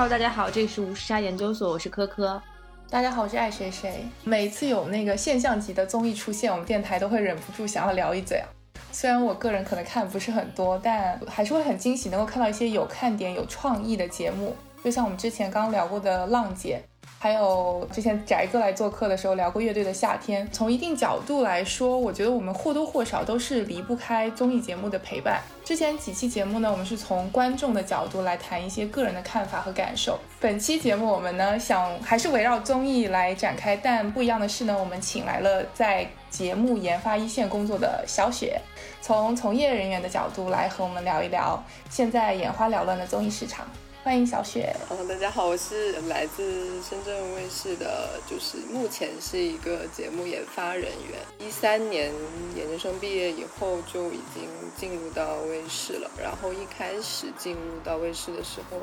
[0.00, 2.42] 哈喽大家好，这里是无时差研究所，我是科科。
[2.88, 4.02] 大家好，我是爱谁谁。
[4.24, 8.48] 每次有那个现象级的综艺出现，我们电台都会忍不住想要聊一嘴啊。
[8.90, 14.56] 虽然我个人可能看不是很多，但还是会很惊喜，能够看到一些有看点、有创意的节目。
[14.82, 16.82] 就像我们之前刚聊过的浪姐。
[17.22, 20.48] 还有之前翟哥来做客的时候聊过乐队的夏天。
[20.50, 25.38] 从一定角度来说，我觉得我们或多或少都是离不开综艺节目的陪伴。
[25.62, 30.18] 之前几期节目呢，我们是从观众的角度来谈一些个人的看法和感受。
[30.40, 38.58] 本期节目我们呢，想还是围绕综艺来展开，但不一样的是呢，我们请来了在节目研发一线工作的小雪，
[39.02, 43.66] 从从业人员的角度来和我们聊一聊现在眼花缭乱的综艺市场。
[44.02, 44.74] 欢迎小雪。
[44.88, 51.20] 嗯，大家好，我是来自深圳卫视的，就是目前是一个节目研发人员。
[51.38, 52.10] 一三年
[52.56, 56.10] 研究生毕业以后就已经进入到卫视了。
[56.18, 58.78] 然后一开始进入到卫视的时候，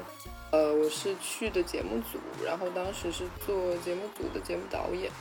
[0.52, 5.12] 呃，我是去的节目组，然后当时是做节目组的节目导演。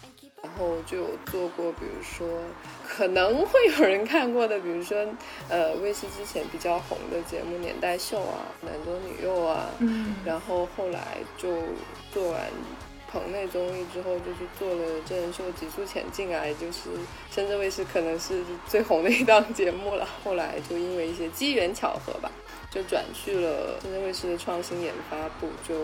[0.46, 2.26] 然后就有做过，比如说
[2.86, 4.96] 可能会有人看过的，比如说
[5.48, 11.48] 呃卫视之前比较红的节目《年代秀》啊，《男左女右》啊，嗯，然后后来就
[12.12, 12.40] 做完
[13.10, 16.90] 棚内综艺之后，就去做了真人秀《极速前进》啊，也就是
[17.30, 20.08] 深圳卫视可能是最红的一档节目了。
[20.22, 22.30] 后来就因为一些机缘巧合吧，
[22.70, 25.74] 就转去了深圳卫视的创新研发部，就。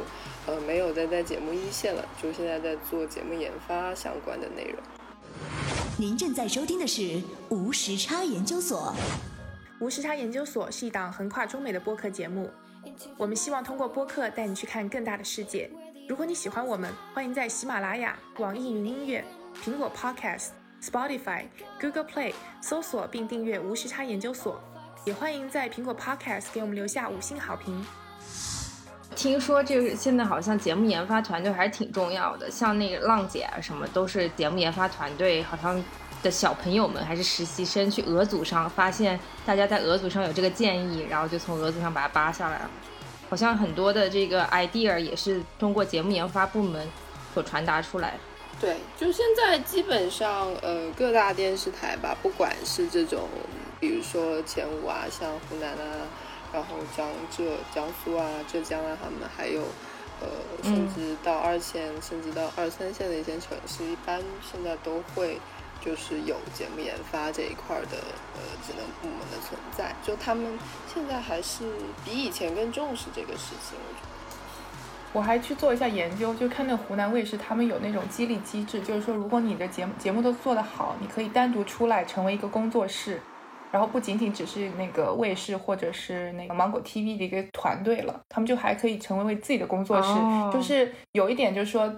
[0.46, 4.82] 呃，没有再在节目一线了，就现在在做节目研发相关的内容。
[5.96, 8.94] 您正在收听的是无时差研究所。
[9.78, 12.50] 无时差研究所是一档横跨中美的播客节目，
[13.16, 15.70] 我们希望通过播客带你去看更大的世界。
[16.08, 19.24] 如果你喜欢我们，欢迎在喜马拉雅、网易云音乐、
[19.64, 20.48] 苹果 Podcast、
[20.82, 21.44] Spotify、
[21.80, 24.60] Google Play 搜索并订阅无时差研究所，
[25.04, 27.84] 也欢迎在苹果 Podcast 给我们留下五星好评。
[29.14, 35.82] 听说这个现在好像节目研发团队还是挺重要的，像那个浪姐啊什么都是节目研发团队，好像
[36.22, 42.70] 的小朋友们还是实习生去鹅组上发现大家在鹅组上有这个建议，然后就从鹅组上把它扒下来了。
[43.28, 46.86] 好像很多的这个 idea 也是通过节目研发部门
[47.32, 48.14] 所传达出来。
[48.60, 53.28] 对，就现在基本上呃各大电视台吧，不管是这种
[53.80, 56.06] 比如说前五啊，像湖南啊。
[56.52, 59.62] 然后江浙、江苏啊、浙江啊，他们还有，
[60.20, 60.28] 呃，
[60.62, 65.38] 甚至到二线，甚至到二三线的一些城市，一般现在都会
[65.84, 67.96] 就是有节目研发这一块的
[68.34, 69.94] 呃职能部门的存在。
[70.04, 70.58] 就他们
[70.92, 71.64] 现在还是
[72.04, 73.78] 比以前更重视这个事情。
[73.78, 74.08] 我觉得。
[75.14, 83.20] 我还去做一下研究，就看那湖南卫视，他们有那种激励机制，就是说如果你的节目节目都做得好，你可以单独出来成为一个工作室。
[83.72, 90.12] 然后不仅仅只是那个卫视或者是那个芒果 TV 的一个团队了，他们就还可以成为为自己的工作室，
[90.52, 91.90] 就是有一点就是说，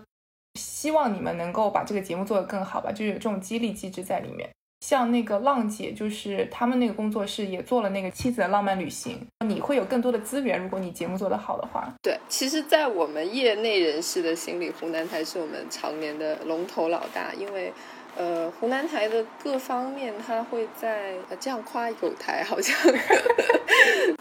[0.55, 4.49] 希望你们能够把这个节目做得更好吧，就有这种激励机制在里面。
[4.87, 11.93] 像那个浪姐，就是他们那个工作室也做了那个妻子的浪漫旅行，你会有更多的资源，如果你节目做得好的话。
[12.03, 17.73] 对，其实，在我们业内人士的心里，湖南台是我们常年的龙头老大，因为。
[18.17, 22.77] 呃，湖南台的各方面，他会在呃这样夸有台好像，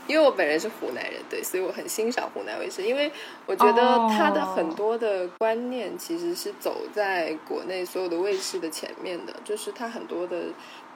[0.07, 3.11] 因为我本人是湖南人，对，所以我很欣赏湖南卫视，因为
[3.45, 10.45] 我觉得他的很多的观念其实是走在国内所有的卫视的前面的，就是他很多的。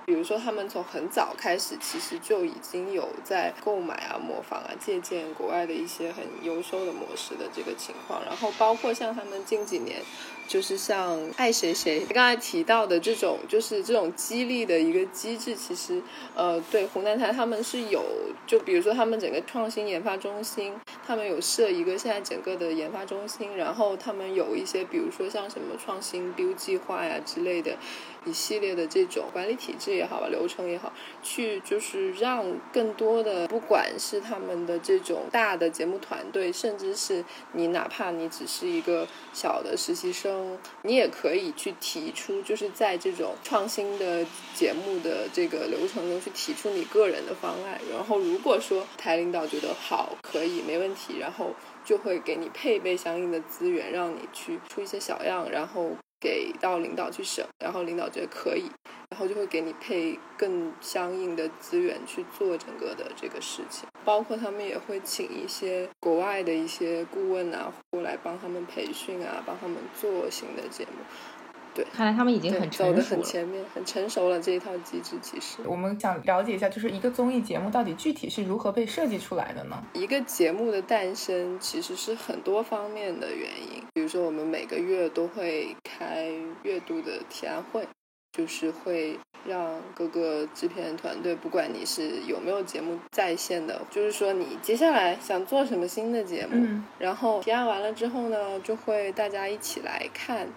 [0.07, 8.23] 比如说，他们从很早开始，其实就已经有在购买啊、模仿啊、借鉴国外的一些很优秀的模式的这个情况。
[8.25, 10.01] 然后，包括像他们近几年，
[10.47, 16.01] 就是像爱谁谁刚才提到的这种，就是这种激励的一个机制，其实
[16.35, 18.03] 呃，对湖南台他们是有，
[18.45, 20.73] 就比如说他们整个创新研发中心，
[21.05, 27.75] 他们有设一个现在整个的研发中心，然后他们有一些，比如说像什么创新 BU 计划呀之类的。
[28.25, 30.91] 一系列的这种管理体制也好吧，流程也好，
[31.23, 32.43] 去就是让
[32.73, 37.23] 更多的，不管是他们的这种大的节目团队，甚至是
[37.53, 47.79] 你哪怕你只是一个小的实习生，嗯你也可以去提出，就是在这种创新的节目的这个流程中去提出你个人的方案。
[47.91, 51.53] 然后如果说台领导觉得好，可以没问题，然后
[51.83, 55.91] 就会给你配备相应的资源，让你去出一些小样，然后。
[56.19, 58.69] 给到领导去审，然后领导觉得可以，
[59.09, 63.87] 然后就会给你配更相应的资源去做整个的这个事情。
[64.03, 71.03] 包括他们也会请一些国外的一些顾问啊过来帮他们培训啊，帮他们做新的节目。
[71.77, 73.03] 对，看来他们已经很成熟了。
[73.03, 75.15] 很前面，很成熟了这一套机制。
[75.21, 79.83] 其实我们想了解一下，就是一个综艺节目到底具体是如何被设计出来的呢？
[79.93, 86.31] 一个节目的诞生其实是很多方面的原因，比如说我们每个月都会开
[86.63, 87.87] 月度的提案会。
[88.33, 100.47] 就是会让各个制片团队，不管你是有没有节目在线的，就是说你接下来想做什么新的节目，嗯然后提案完了之后呢，就会大家一起来看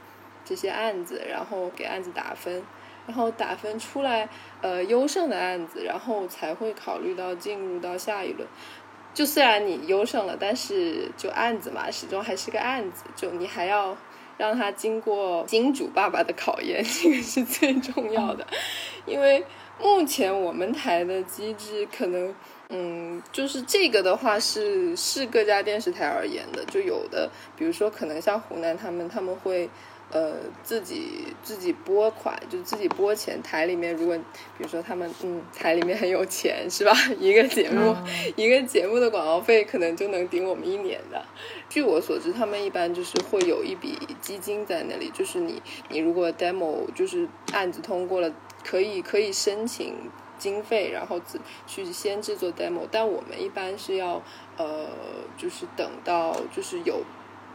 [0.50, 2.60] 这些案子，然后给案子打分，
[3.06, 4.28] 然后打分出来，
[4.60, 8.48] 呃，优胜的案子，然后才会考虑到进入到下一轮。
[9.14, 13.96] 就虽然你优胜了，但是就案子嘛，始终还是个案子，就你还要
[14.36, 18.44] 让他经过金主爸爸的考验， 这个是最重要的。
[19.06, 19.44] 因为
[19.80, 22.34] 目前我们台的机制可能，
[22.70, 29.70] 嗯，就是这个的话是是各家电视台而言的，就有的，比如说可能像湖南他们他们会。
[30.12, 30.34] 呃，
[30.64, 33.40] 自己自己拨款，就自己拨钱。
[33.42, 34.16] 台里面，如果
[34.58, 36.92] 比如说他们，嗯，台里面很有钱，是吧？
[37.20, 37.94] 一个节目，
[38.34, 41.24] 一个节目的广告费可能就能顶我们一年的。
[41.68, 48.32] 据我所知，他们一般就是会有一笔基金在那里，就是你你如果 demo 就是案子通过了，
[48.64, 49.94] 可以可以申请
[50.36, 52.80] 经费，然后自去先制作 demo。
[52.90, 54.20] 但我们一般是要
[54.56, 54.88] 呃，
[55.36, 57.04] 就是等到就是有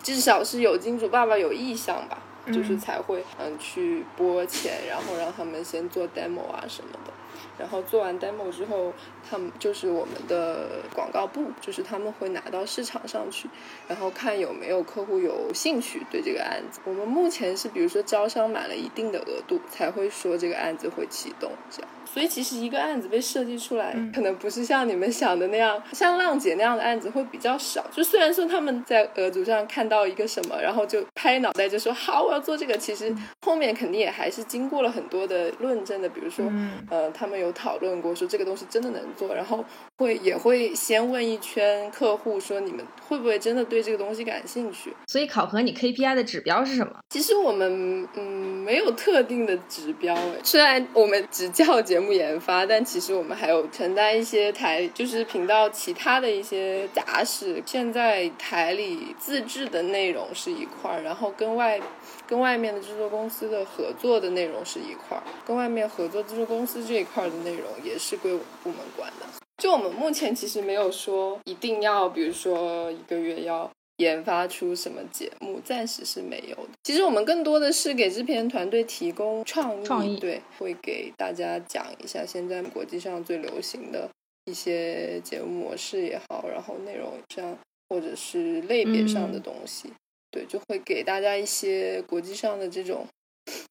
[0.02, 2.20] 至少是有金主爸爸有意向吧。
[2.52, 7.12] 就是才会嗯去拨钱，然后让他们先做 demo 啊什么的，
[7.58, 8.94] 然后做完 demo 之后，
[9.30, 13.50] 他们就是我们的广告部，就是他们会拿到市场上去，
[13.88, 16.80] 然后看有没有客户有兴趣对这个案子。
[16.86, 21.90] 我们目前是比如说招商满了一定的额度，才会说这个案子会启动这样。
[22.16, 27.86] 所以其实一个案子被设计出来，可能不是像你们想的那样，像浪姐那样的案子会比较少。
[27.92, 36.08] 就虽然说他们在额度上看到一个什么，然后就拍脑袋就说好，我要做这个，其实后面肯定也还是经过了很多的论证的。
[36.08, 36.50] 比如说，
[36.90, 39.66] 呃，他们有讨论过说这个东西真的能做，然后
[39.98, 44.94] 会也会先问一圈客户说你们会不会真的对这个东西感兴趣。
[45.08, 46.94] 所以考核你 KPI 的指标是什么？
[47.10, 48.24] 其实我们嗯
[48.64, 52.05] 没有特定的指标诶，虽然我们只叫节目。
[52.14, 57.62] 研发，但其实我们还有承担一些台，就是频道其他的一些杂事。
[57.66, 61.80] 现在台里自制的内容是一块儿，然后跟外
[62.28, 69.26] 跟外面的制作公司的合作的内容是一块儿，跟外面合作制作公司这一块的内容也是归我们部门管的。
[69.58, 73.70] 就我们目前其实没有说一定要，比如说一个月要。
[73.98, 76.70] 研发出什么节目，暂时是没有的。
[76.84, 84.10] 其实我们更多的是给制片团队提供创意，创意对，会给大家讲一下现在国际上最流行的
[84.46, 87.58] 一些节目模式也好，然后内容上
[87.88, 89.94] 或者是类别上的东西，
[90.32, 93.08] 对，就会给大家一些国际上的这种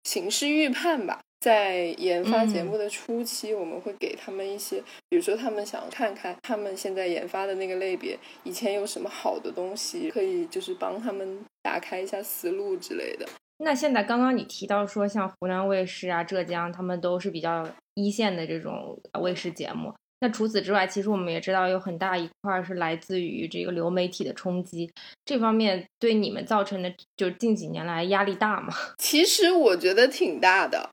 [0.04, 1.20] 形势预判吧。
[1.44, 13.28] 在研发节目的初期，我们会给他们一些，比如说他们想看看他们现在研发的那个类别，以前有什么好的东西，可以就是帮他们打开一下思路之类的。
[13.58, 19.92] 那现在刚刚你提到说，像湖南卫视啊、浙江，他们都是比较一线的这种卫视节目。
[20.20, 24.90] 那除此之外，其实我们也知道有很大一块是来自于这个流媒体的冲击，
[25.26, 28.72] 这方面对你们造成的，就是近几年来压力大吗？
[28.96, 30.88] 其实我觉得挺大的。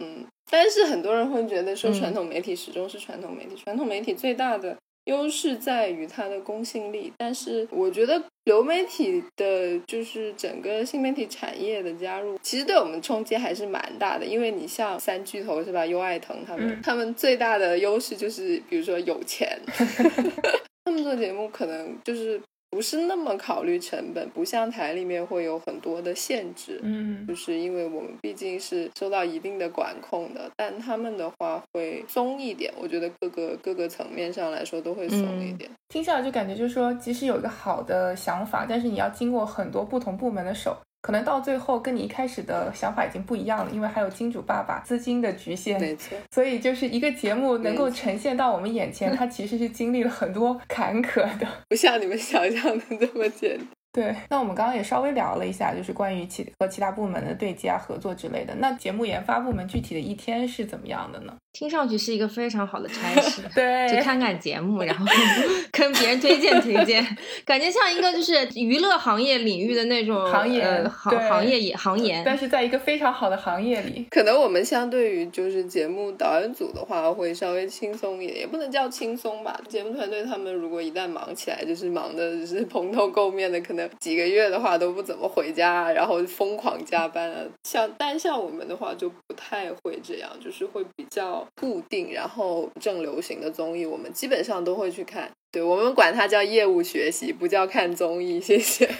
[0.00, 7.12] 嗯，但是很多人会觉得说传统媒体始终是传统媒体，传统媒体最大的优势在于它的公信力。
[7.16, 14.24] 但是我觉得流媒体的，就是整个新媒体产业的加入，其实对我们冲击还是蛮大的。
[14.24, 19.58] 因为你像三巨头是吧，优爱腾他们，他们最大的优势就是比如说有钱
[20.84, 22.40] 他们做节目可能就是。
[22.70, 35.68] 不是那么考虑成本，不像台里面会有很多的限制，嗯，就是因为我们毕竟是受到一定的管控的，但他们的话会松一点，我觉得各个各个层面上来说都会松一点。
[35.88, 40.76] 听下来就感觉就是说，即使有一个好的想法，但是你要经过很多不同部门的手。
[41.02, 46.16] 可能到最后跟你一开始的想法已经不一样了，因为还有金主爸爸资金的局限，没错。
[46.30, 53.66] 所以就是一个节目能够呈现到我们眼前， 它其实是经历了很多坎坷的，不像你们想象的这么简单。
[53.92, 58.54] 对，那我们刚刚也稍微聊了一下，就是关于其和其他部门的对接啊、合作之类的。
[58.56, 61.34] 那节目研发部门具体的一天是怎么样的呢？
[61.52, 65.04] 听上去是一个非常好的差事， 对，就看看节目，然后
[65.72, 67.04] 跟别人推荐推荐，
[67.44, 79.60] 感觉像一个就是娱乐行业领域的那种行业行行业也行业，但是在一个非常好的行业里，可能我们相对于就是节目导演组的话，会稍微轻松一点，也不能叫轻松吧。
[79.68, 83.79] 节目团队他们如果一旦忙起来，就是忙的就是蓬头垢面的，可能。
[83.80, 87.44] 能几个月的话都不怎么回家，然后疯狂加班啊。
[87.64, 95.30] 像但像我们的话就不太会这样，就是会比较固定，然后正流行的综艺我们基本上都会去看。
[95.52, 98.40] 对我们管它叫业务学习，不叫看综艺。
[98.40, 98.88] 谢谢。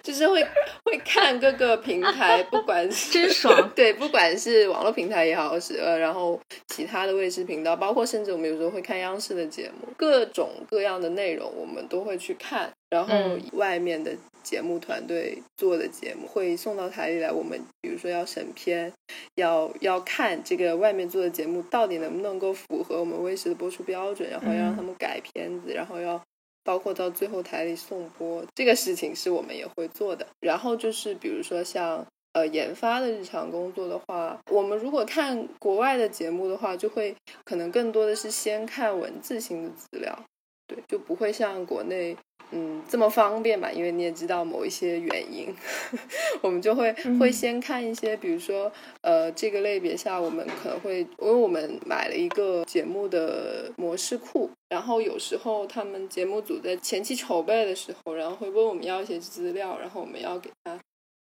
[0.00, 0.40] 就是会
[0.84, 3.68] 会看各个平台，不管是真爽。
[3.74, 12.72] 对，不管是网络平台也好，是呃，然后其他的卫视频道，包括甚至我们有时候会看央视的节目，各种各样的内容我们都会去看。
[12.90, 13.14] 然后
[13.52, 18.92] 外面的节目团队做的节目会送到台里来，我们比如说要审片，
[19.34, 26.20] 要要看这个外面做的节目到底能不能够符合我们卫视的播出标准，然后要让他们改片子，然后要。
[26.64, 30.26] 包括到最后台里送播这个事情是我们也会做的。
[30.40, 37.14] 然后就是比如说像呃研发的日常工作的话，我们如果看国外的节目的话，就会
[37.44, 40.24] 可能更多的是先看文字性的资料，
[40.66, 42.16] 对，就不会像国内。
[42.52, 43.72] 嗯，这么方便吧？
[43.72, 45.52] 因为你也知道某一些原因，
[46.40, 60.78] 我们就会会先看一些，比如说，呃，这个类别下，我们可能会，因为我们买了一个节目的模式库，然后有时候他们节目组在前期筹备的时候，然后会问我们要一些资料，然后我们要给他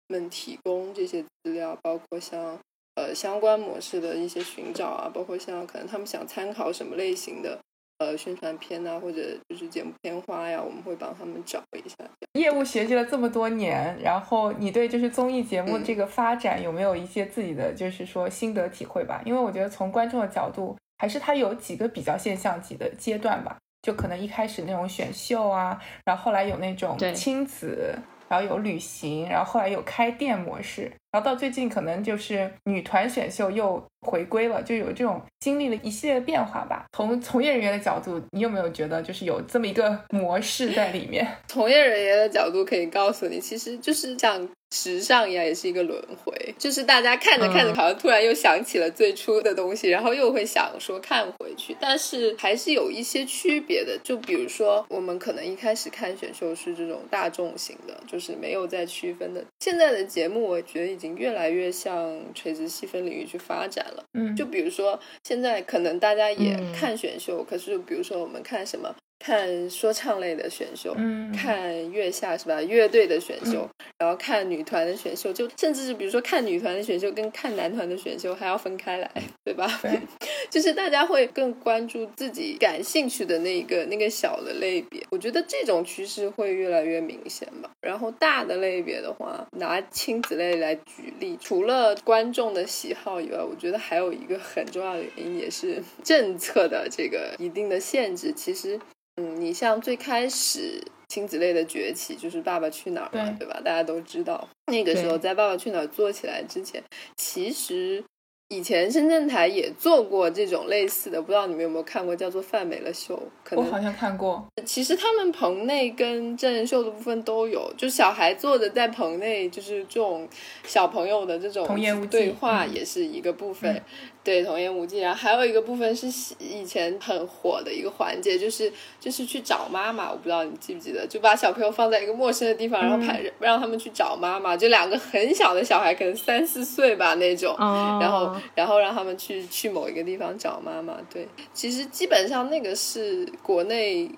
[0.09, 2.59] 们提供这些资料，包括像
[2.97, 7.61] 呃相关模式的一些寻找啊，包括像可能他们想参考什么类型的。
[8.02, 11.97] 呃，宣传片呐，或者就是节目片花呀，我们会帮他们找一下。
[12.32, 19.23] 业务学习了这么多年，然后你对就是综艺节目这个发展有没有一些自己的就是说心得体会吧？
[19.25, 23.56] 因为我觉得从观众的角度，还是它有几个比较现象级的阶段吧。
[23.82, 27.97] 就可能一开始那种选秀啊，然后后来有那种亲子，
[28.28, 30.90] 然后有旅行，然后后来有开店模式。
[31.12, 36.87] 然后到最近，可能就是女团选秀又回归了，就有这种经历了一系列的变化吧。
[36.97, 41.26] 从从业人员的角度，你有没有觉得就是有这么一个模式在里面？
[41.49, 46.33] 从业人员的角度可以告诉你，其实就是像时尚一样，也是一个轮回。
[46.59, 51.76] 就是大家看着看着，好像突然又想起了最初的东西，然后又会想说看回去。
[51.78, 53.99] 但是还是有一些区别的。
[54.02, 59.45] 就比如说，我们可能一开始看选秀是这种大众型的，就是没有在区分的。
[59.61, 61.01] 现在的节目，我觉得。
[61.09, 64.04] 越来越向垂直细分领域去发展了。
[64.14, 68.94] 嗯，就比如说现在可能大家也看选秀，可是比如说我们看什么？
[69.23, 72.61] 看说唱类的选秀，嗯看月下是吧？
[72.61, 79.09] 乐队的选秀，然后看女团的选秀，就甚至是比如说看女团的选秀跟看男团的选秀还要分开来，
[79.45, 79.79] 对吧？
[79.81, 79.97] 对，
[80.50, 85.00] 就是大家会更关注自己感兴趣的那个那个小的类别。
[85.11, 87.71] 我觉得这种趋势会越来越明显吧。
[87.81, 98.33] 然后大的类别的话，拿亲子类来举例，除了观众的喜好以外，我觉得还有一个很重要的原因，也是政策的这个一定的限制。
[98.33, 98.81] 其实。
[99.16, 103.61] 嗯，你像最开始亲子类的崛起，就是《爸爸去哪儿》嘛，对吧？
[103.64, 106.83] 大家都知道，那个时候在《爸爸去哪儿》做起来之前，
[107.16, 108.04] 其实。
[108.49, 113.19] 以前深圳台也做过这种类似的，不知道你们有没有看过，叫做《范美了秀》。
[113.57, 114.47] 我好像看过。
[114.66, 120.28] 其实他们棚内跟真人秀的部分都有，就小孩坐着在棚内，就是这种
[120.64, 121.66] 小朋友的这种
[122.11, 123.83] 对话也是一个部分。
[124.25, 125.00] 对，童言无忌。
[125.00, 130.11] 然后还有一个部分是以前很火的一个环节，就是就是去找妈妈。
[130.11, 134.57] 我不知道你记不记得，就把小朋友放在一个陌生的地方，然后派让他们去找妈妈。
[134.57, 138.37] 就两个很小的小孩，可能三四岁吧那种，然后。
[138.55, 140.97] 然后让他们去去某一个地方找妈妈。
[141.12, 144.09] 对，其实基本上那个是国内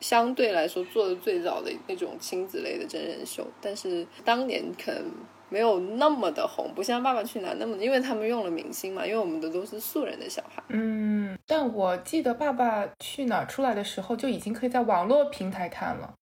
[0.00, 5.02] 相对来说做的最早的那种亲子类的真人秀，但是当年可能
[5.48, 10.62] 没有那么的红，不像《爸爸去哪儿》那么，因为他们用了明星嘛，因为我们的都是素人的小孩。
[10.68, 16.14] 嗯，但我记得《爸爸去哪儿》出来的时候就已经可以在网络平台看了，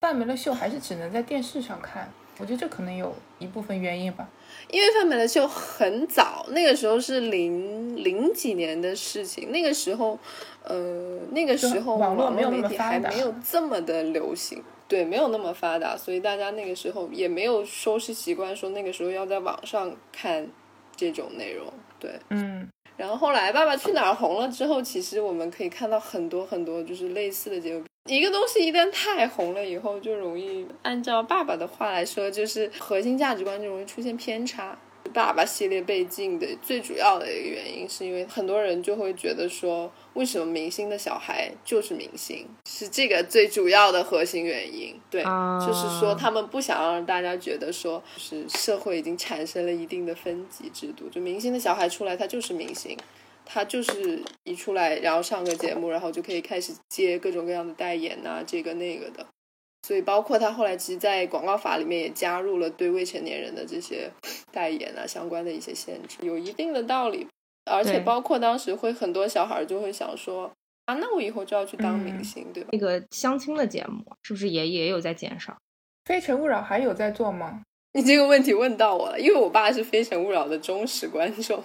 [0.00, 2.10] 范美的秀还是只能在电视上看。
[2.38, 4.26] 我觉得这可能有一部分原因吧。
[4.70, 9.52] 因为范美的秀很早，那个时候是零零几年的事情。
[9.52, 10.18] 那个时候，
[10.62, 20.48] 呃，那个时候网络媒体还没有这么的流行，对，没有那么发达，所以大家那个时候也没有收视习惯，说那个时候要在网上看
[20.96, 22.68] 这种内容，对，嗯。
[22.96, 27.84] 然后后来《爸爸去哪儿》红了之后，其实我们可以看到很多很多就是类似的节目。
[28.06, 34.76] 一个东西一旦太红了以后，就容易按照爸爸的话来说，就是核心价值观就容易出现偏差。
[35.14, 44.98] 爸爸系列被禁的最主要的一个原因，是因为很多人就会觉得说，为什么明星的小孩就是明星，是这个最主要的核心原因。
[45.10, 52.96] 对，就是说他们不想让大家觉得说，是社会已经产生了一定的分级制度，就明星的小孩出来他就是明星。
[53.52, 59.26] 他就是一出来，然后上个节目，然后就可以开始接各种各样的代言呐，这个那个的。
[59.84, 64.08] 所以包括他后来其实，在广告法里面也加入了对未成年人的这些
[64.52, 67.26] 代言啊相关的一些限制，有一定的道理。
[67.70, 70.50] 而且包括当时会很多小孩儿就会想说
[70.86, 72.70] 啊，那我以后就要去当明嗯星，对吧？
[72.72, 75.52] 那个相亲的节目是不是也也有在减少？
[76.04, 77.62] 《非诚勿扰》还有在做吗？
[77.94, 81.60] 你这个问题问到我了，因为我爸是《非诚勿扰》的忠实观众，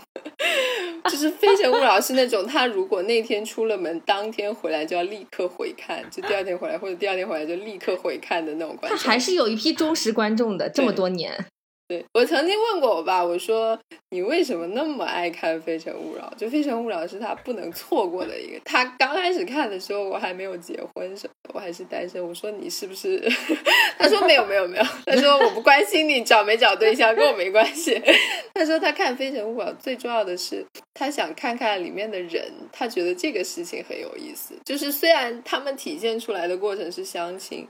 [1.05, 8.97] 就是《非诚勿扰》是那种他如果那天出了门，当天回来就要立刻回看，就第二天回来或者第二天回来就立刻回看的那种观众。
[8.97, 11.45] 他还是有一批忠实观众的，这么多年。
[11.87, 16.31] 对我曾经问过我爸，我说你为什么那么爱看《非诚勿扰》？
[16.39, 18.59] 就《非诚勿扰》是他不能错过的一个。
[18.65, 22.25] 他刚开始看的时候，我还没有结婚什么，我还是单身。
[22.27, 23.21] 我说你是不是？
[23.99, 24.83] 他说没有没有没有。
[25.05, 28.01] 他说我不关心你找没找对象，跟我没关系。
[28.55, 30.65] 他说他看《非诚勿扰》最重要的是
[30.95, 34.55] 他想看看里面的人，他觉得这个事情很有意思。
[34.65, 37.67] 就是虽然他们体现出来的过程是相亲。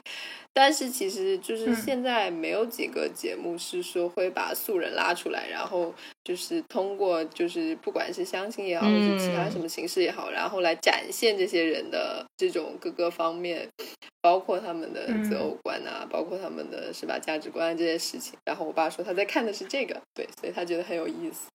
[0.57, 5.93] 但是其实就是嗯现在没有几个节目是说会把素人拉出来，然后
[6.24, 13.67] 就是通过就是不管是相亲也好，或者其他什么形式也好，然后来展现这些人的这种各个方面，
[14.21, 18.39] 包括他们的择偶观啊，包括他们的是吧价值观这些事情。
[18.45, 21.50] 然后我爸说他在看的是这个，对，所以他觉得很有意思。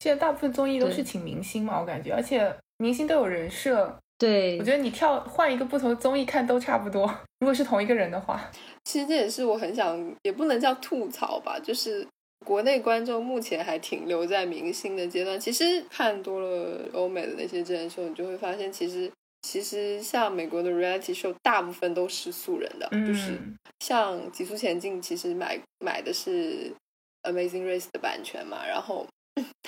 [0.00, 7.06] 现在大部分综艺都是请明星嘛，我感觉，而且明星都有人设，对我觉得你跳换一个不同的综艺看都差不多。
[7.40, 8.50] 如果是同一个人的话，
[8.84, 12.06] 其实这也是我很想，也不能叫吐槽吧，就是
[12.44, 15.40] 国内观众目前还停留在明星的阶段。
[15.40, 19.10] 其实看多了欧美的那些真人秀，你就会发现，其实
[19.40, 26.70] 其实像美国的 reality show，大部分都是素人的，就是嗯，像《极速前进》，其实买买的是
[27.22, 29.06] Amazing Race 的版权嘛，然后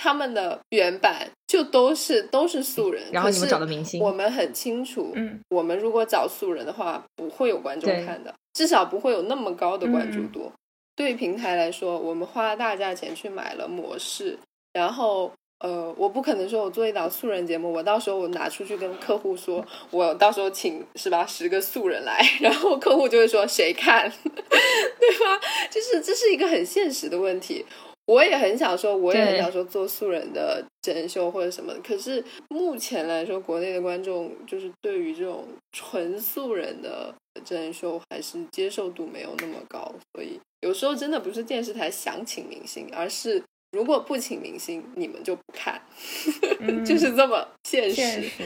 [0.03, 10.51] 他们的原版就都是都是素人，然后你们找的明星我们很清楚，嗯，我们如果找素人的话，不会有观众看的，至少不会有那么高的关注嗯度。
[10.93, 14.37] 对于平台来说，我们花了大价钱去买了模式，
[14.73, 25.39] 然后呃，我不可能说我做一档素人节目，我到时候我拿出去跟客户说，我到时候请是吧十个素人来， 然后客户就会说谁看， 对吧？
[25.71, 27.65] 就是这是一个很现实的问题。
[28.05, 31.79] 我也很想说，我也很想说做素人的真人秀或者什么的。
[31.81, 37.13] 可是目前来说，国内的观众就是对于这种纯素人的
[37.45, 45.81] 真人秀还是接受度没有那么高，所以有时候真的不是电视台想请明星，而是如果不请明星，你们就不看，
[46.59, 47.95] 嗯就是这么现实。
[47.95, 48.43] 现实。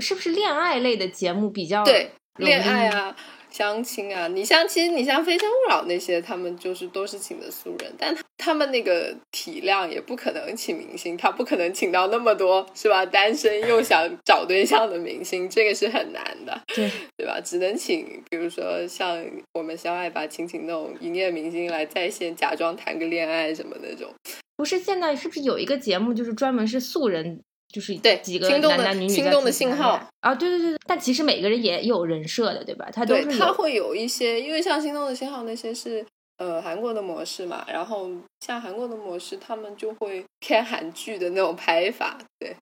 [0.00, 3.16] 是不是恋爱类的节目比较对，恋爱啊、
[3.54, 13.06] 相亲啊，你像其实你像《非诚勿扰》那些，他们就是都是请的素人，但他他们那个体量也不可能请明星，他不可能请到那么多是吧？
[13.06, 17.40] 单身又想找对象的明星，这个是很难的，对 对吧？
[17.40, 24.12] 只能请，比如说像我们相爱吧，请请那种营业明星来在线假装谈个恋爱什么那种。
[24.56, 27.40] 不是现在是不是有一个节目就是专门是素人，
[27.74, 30.32] 就是对几个心动的男男女女心动的在自己谈信号啊？
[30.32, 32.88] 对对对对，但其实每个人也有人设的，对吧？
[32.92, 36.06] 他都对，是有它会有一些，因为像心动的信号那些是
[36.36, 38.08] 呃韩国的模式嘛，然后
[38.38, 42.54] 像韩国的模式，他们就会偏韩剧的那种拍法，对。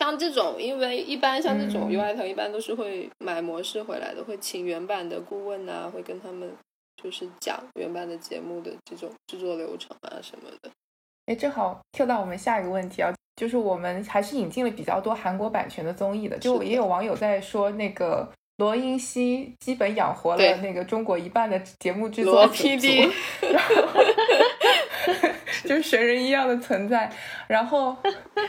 [0.00, 6.50] 像这种，因为一般像这种嗯 UI 腾一般都是会买模式回来的，会请原版的顾问啊，会跟他们
[7.00, 10.70] 就是讲原版的节目的这种制作流程啊什么的。
[11.26, 23.10] 哎，正好 Q 到我们下一个问题啊，就是我们还是引进了比较多韩国版权的综艺的，就也有网友在说那个罗英熙基本养活了那个中国一半的节目制作组 PD
[23.52, 23.74] 然后
[25.64, 27.10] 就是神人一样的存在。
[27.48, 27.96] 然后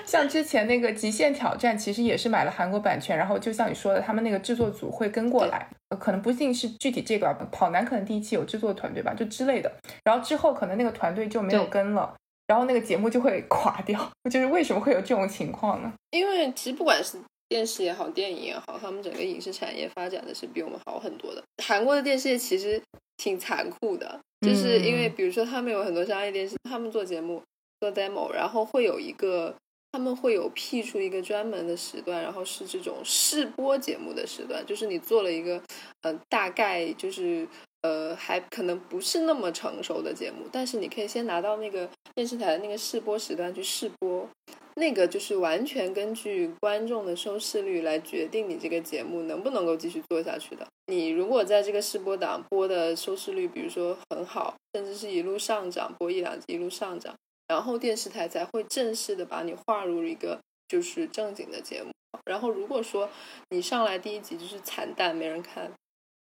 [0.06, 9.71] 像之前那个《极限挑战》，其实也是买了韩国版权，然后就像你说的，他们那个制作组会跟过来，呃可能不一定是具体这个吧，跑男可能第一期有制作团队吧，就之类的。
[10.04, 12.13] 然后之后可能那个团队就没有跟了。
[12.47, 15.91] 然后那个节目就会垮掉， 就是为什么会有这种情况呢？
[16.12, 17.17] 因为其实不管是
[17.49, 21.43] 电视也好，电影也好，他们整个影视产业发展的是比我们好很多的。
[21.63, 22.81] 韩国的电视业其实
[23.17, 27.41] 挺残酷的，就是因为嗯比如说他们有很多商业电视，他们做节目
[27.79, 29.55] 做 demo，然后会有一个
[29.91, 35.62] 他们会有辟出一个专门的时段，然后是这种试播节目的时段，就是你做了一个
[36.01, 37.47] 呃大概就是。
[37.86, 44.28] 呃，还可能不是那么成熟的节目，但是你可以先拿到那个电视台的那个试播时段去试播，
[44.78, 50.65] 那个就是完全根据观众的收视率来决定你这个节目能不能够继续做下去的。
[50.88, 57.13] 你如果在这个试播档播的收视率，比如说很好，甚至是一路上涨，播一两集一路上涨，
[57.48, 61.91] 然后电视台才会正式的把你划入一个就是正经的节目。
[62.26, 63.08] 然后如果说
[63.52, 65.71] 你上来第一集就是惨淡，没人看，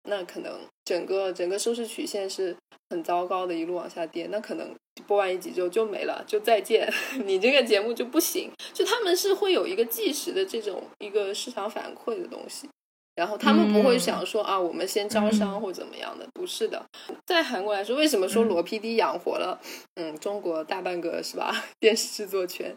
[0.08, 2.56] 那可能整个整个收视曲线是
[2.90, 4.74] 很糟糕的，一路往下跌，那可能
[5.06, 6.92] 播完一集之后就没了，就再见，
[7.24, 8.50] 你这个节目就不行。
[8.72, 12.68] 就他们是会有一个即时的这种一个市场反馈的东西。
[13.14, 16.82] 然后他们不会想说啊，我们先招商或怎么样的，不是的。
[17.26, 19.60] 在韩国来说，为什么说罗 PD 养活了
[19.96, 22.74] 嗯中国大半个是吧 电视制作圈？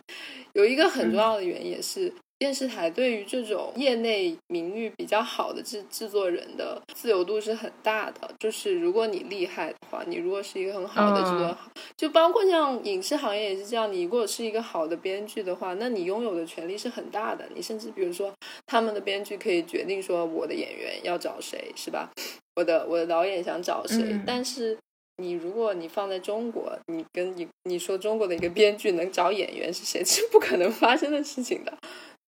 [0.52, 2.13] 有一个很重要的原因也是。
[2.38, 11.58] 电视台对于这种业内名誉比较好的制制作人的自由度是很大的，就是如果你厉害的话，你如果是一个很好的制作，
[11.95, 17.48] 就包括像影视行业也是这样，你如果是一个好的编剧的话，那你拥有的权利是很大的。
[17.56, 18.34] 你甚至比如说，
[18.65, 22.12] 他们的编剧可以决定说我的演员要找谁，是吧？
[22.56, 24.19] 我的我的导演想找谁？
[24.28, 24.78] 但是
[25.17, 31.74] 你如果你放在中国，你跟你你说中国的一个编剧能找演员是谁， 是不可能发生的事情的。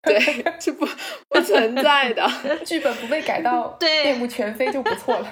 [0.08, 0.20] 对，
[0.60, 0.86] 是不
[1.28, 2.28] 不存在的，
[2.64, 5.30] 剧本不被改到 面目全非就不错了。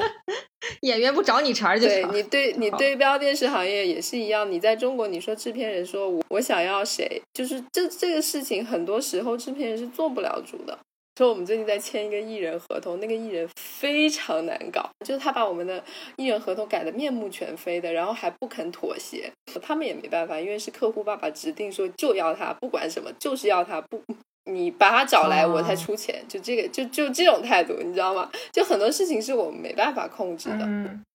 [0.83, 2.09] 演员不找你茬儿就行。
[2.13, 10.77] 你对你对标电视行业也是一样，你在中国，你说制片人说我我想要谁，就是这这个事情，很多时候制片人是做不了主的。
[11.19, 15.83] 说我们最近在签一个艺人合同，那个艺人非常难搞，就是他把我们的
[16.17, 24.03] 艺人合同改得面目全非的，然后还不肯妥协，他们也没办法，因为是客户爸爸指定说就要他，不管什么就是要他不。
[24.49, 28.31] 你把他找来，我才出钱，就这个，就就这种态度，你知道吗？
[28.53, 30.65] 就很多事情是我们没办法控制的，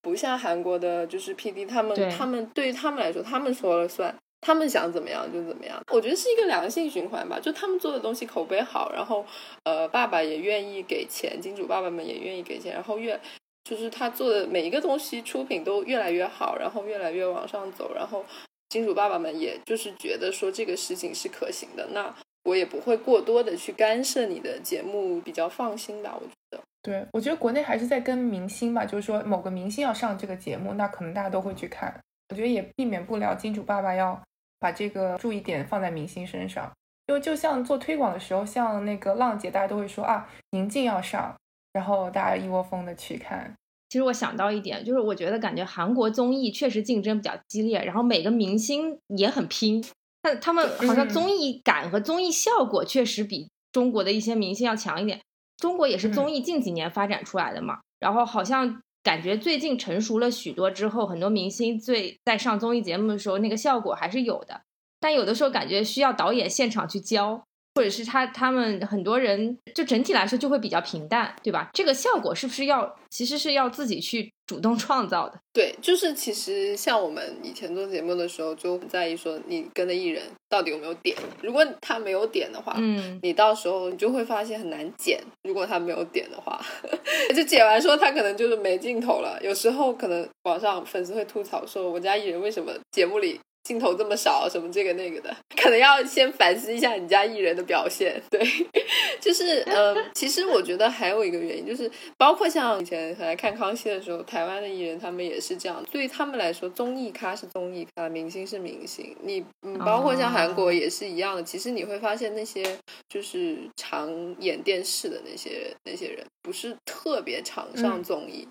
[0.02, 5.80] 不像韩国的，就是 P D 他们，他们对于他们来说，他们说了算，他们想怎么样就怎么样。
[5.90, 9.24] 我觉得是一个良性循环吧，就他们做的东西口碑好，然后
[9.64, 13.18] 呃，爸爸也愿意给钱，金主爸爸们也愿意给钱，然后越
[13.64, 18.22] 就是他做的每一个东西出品都越来越好，然后越来越往上走，然后
[18.68, 22.14] 金主爸爸们也就是觉得说这个事情是可行的，那。
[22.44, 26.18] 我也不会过多的去干涉你的节目，比较放心吧。
[26.20, 31.94] 我觉得，对我觉得国内还是在跟明星吧，就是说某个明星要上这个节目，那可能大家都会去看。
[32.30, 34.20] 我觉得也避免不了金主爸爸要
[34.58, 36.72] 把这个注意点放在明星身上，
[37.06, 41.36] 因为就像做推广的时候，像那个浪姐，大家都会说啊，宁静要上，
[41.72, 43.54] 然后大家一窝蜂的去看。
[43.88, 49.84] 其实我想到一点，就是我觉得感觉韩国综艺确实竞争比较激烈，然后每个明星也很拼。
[50.22, 55.20] 但他们好像综艺感和综艺效果确实比中国的一些明星要强一点。
[55.58, 64.62] 中国也是综艺近几年发展出来的嘛，然后好像感觉最近成熟了许多之后，很多明星最在上综艺节目的时候，那个效果还是有的。
[64.98, 67.44] 但有的时候感觉需要导演现场去教。
[67.74, 71.70] 或者是他他们很多人就整体来说就会比较平淡，对吧？
[71.72, 75.38] 这个效果是不是要其实是要自己去主动创造的？
[75.52, 81.16] 对，就是其实像我们以前做节目的时候，就很在意说你跟的艺人到底有没有点。
[81.42, 85.20] 如果他没有点的话，嗯，你到时候你就会发现很难剪。
[85.42, 86.60] 如果他没有点的话，
[87.34, 89.38] 就剪完说他可能就是没镜头了。
[89.42, 93.40] 有时候可能网上粉丝会吐槽说，我家艺人为什么节目里。
[93.64, 98.20] 镜头这么少，什么这个那个的，可能要先反思一下你家艺人的表现。
[98.28, 98.40] 对，
[99.20, 105.82] 就是呃，其实我觉得还有一个原因，就是包括像以前来看康熙的时候，台湾的艺人他们也是这样。
[105.90, 109.16] 对于他们来说，综艺咖是综艺咖，明星是明星。
[109.22, 111.42] 你嗯，包括像韩国也是一样的。
[111.42, 112.64] 其实你会发现，那些
[113.08, 118.46] 就是常演电视的那些那些人，不是特别常上综艺。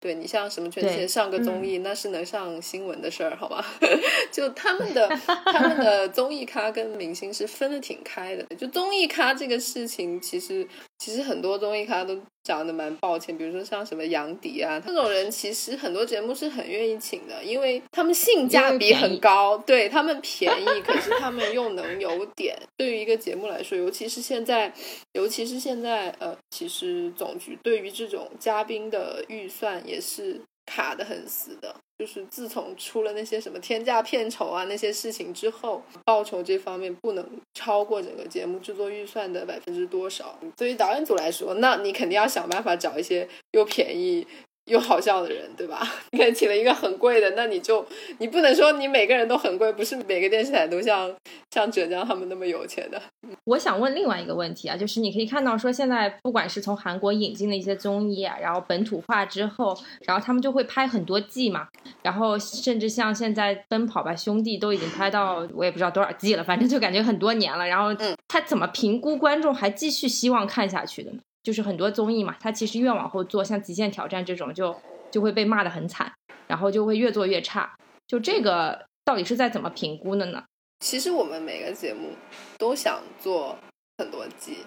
[0.00, 3.64] 对你像什么圈钱上个综艺，那是能上新闻的事儿，好吧？
[4.30, 5.08] 就他们的
[5.46, 8.44] 他们的综艺咖跟明星是分的挺开的。
[8.56, 10.66] 就综艺咖这个事情，其实
[10.98, 12.16] 其实很多综艺咖都
[12.48, 22.56] 长得蛮抱歉，比如说像什么杨迪啊这种人，其实很多节目是很愿意请的，因为他们性价比很高，对他们便宜，可是他们又能有点。
[22.78, 24.72] 对于一个节目来说，尤其是现在，
[25.12, 29.82] 尤其是现在，呃，其实总局对于这种嘉宾的预算。
[29.84, 40.38] 也是卡的很死的，就是自从出了那些什么天价片酬啊那些事情之后，报酬这方面不能超过整个节目制作预算的百分之多少。
[40.56, 44.26] 对于导演组来说，那你肯定要想办法找一些又便宜。
[44.68, 45.80] 又好笑的人，对吧？
[46.12, 47.84] 你看请了一个很贵的，那你就
[48.18, 51.12] 你不能说你每个人都很贵，不是每个电视台都像
[51.50, 53.00] 像浙江他们那么有钱的。
[53.44, 61.66] 我想问另外一个问题啊，就是你可以看到说现在不管是从韩国引进的一些综艺啊，然后本土化之后，然后他们就会拍很多季嘛，
[62.02, 67.66] 然后甚至像现在《奔跑吧兄弟》都已经拍到我也不知道多少季了，反正就感觉很多年了。
[67.66, 67.88] 然后
[68.28, 71.18] 他怎么评估观众还继续希望看下去的呢？
[71.48, 74.78] 就是很多综艺嘛，它其实越往后做，像《极限挑战》这种，就
[75.10, 76.12] 就会被骂得很惨，
[76.46, 77.74] 然后就会越做越差。
[78.06, 80.44] 就这个到底是在怎么评估的呢？
[80.80, 82.10] 其实我们每个节目
[82.58, 83.56] 都想做
[83.96, 84.58] 很多季，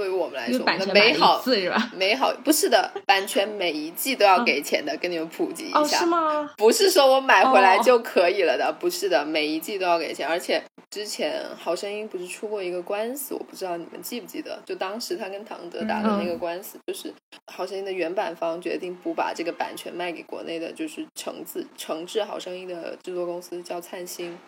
[0.00, 1.90] 对于我们来说，版权美好次是吧？
[1.94, 5.98] 美好不是的，版权每一季都要给钱的，跟你们普及一哦，下。
[5.98, 6.50] 是吗？
[6.56, 17.10] 不是说我买回来哦就可以了的，不是的，每一季都要给钱，而且之前《好声音》不是出过一个官司，我不知道你们记不记得，就当时他跟唐德打的那个官司，就是
[17.52, 24.38] 《好声音》的原版方决定不把这个版权卖给国内的，就是橙子橙制《好声音》的制作公司叫灿星，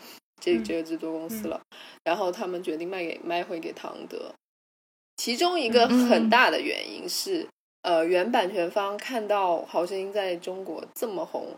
[0.40, 1.60] 这嗯这个制作公司了，
[2.04, 4.32] 然后他们决定卖给卖回给唐德，
[5.22, 7.46] 其中一个很大的原因是。
[7.82, 11.48] 呃，原版权方看到《好声音》在中国这么红，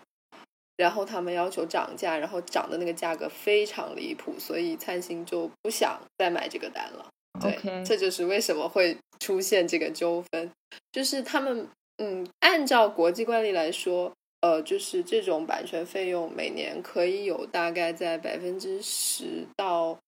[0.76, 7.06] 然后他们要求涨价，然后涨的那个价格非常离谱，所以灿星就不想再买这个单了。
[7.40, 10.50] 对这就是为什么会出现这个纠纷，
[10.92, 19.98] 就是他们嗯，按照国际惯例来说，呃，就是这种版权费用每年可以有大概在百分之十到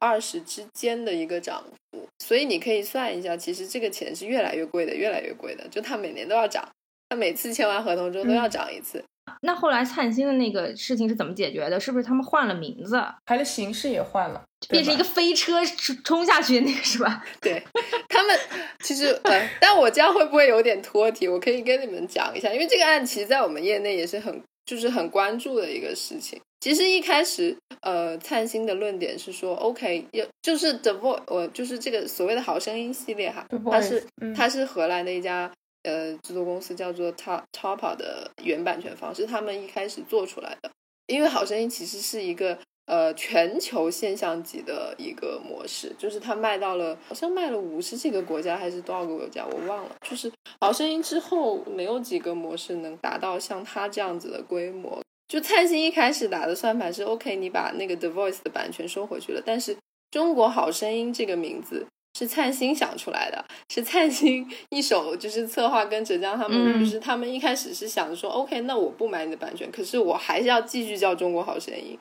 [0.00, 6.68] 二十之间的一个涨幅，所以你可以算一下，其实这个钱是越来越贵的，越来越贵的，就它每年都要涨，
[7.08, 9.02] 它每次签完合同之后都要涨一次。
[9.42, 11.78] 那后来灿星的那个事情是怎么解决的？
[11.78, 17.22] 是不是他们换了名字，还的形式也换了，变成一个飞车冲冲下去那个是吧？
[17.40, 17.62] 对
[18.08, 18.38] 他们，
[18.80, 21.28] 其实呃，但我这样会不会有点脱题？
[21.28, 26.40] 我可以跟你们讲一下，因为这个案其实在我们业内也是很就是很关注的一个事情。
[26.60, 35.52] 其实一开始，呃，灿星的论点是说，OK，有就是 The Voice，我就是这个所谓的好声音系列哈它是嗯它是荷兰的一家
[35.84, 40.70] 呃制作公司叫做 Top Topa 的原版权方，是他们一开始做出来的。
[41.06, 49.96] 因为好声音其实是一个呃全球现象级的一个模式，就是它卖到了好像卖了五十几个国家还是多少个国家我忘了。
[50.06, 55.00] 就是好声音之后没有几个模式能达到像它这样子的规模。
[55.28, 59.76] 就灿星一开始打的算盘是 OK，你把那个 The Voice 的版权收回去了，但是
[60.10, 61.86] 中国好声音这个名字。
[62.18, 71.96] 是灿星想出来的，是灿星一手就是策划跟浙江他们，嗯就是他们一开始是想说，OK，那我不买你的版权，可是我还是要继续叫中国好声音，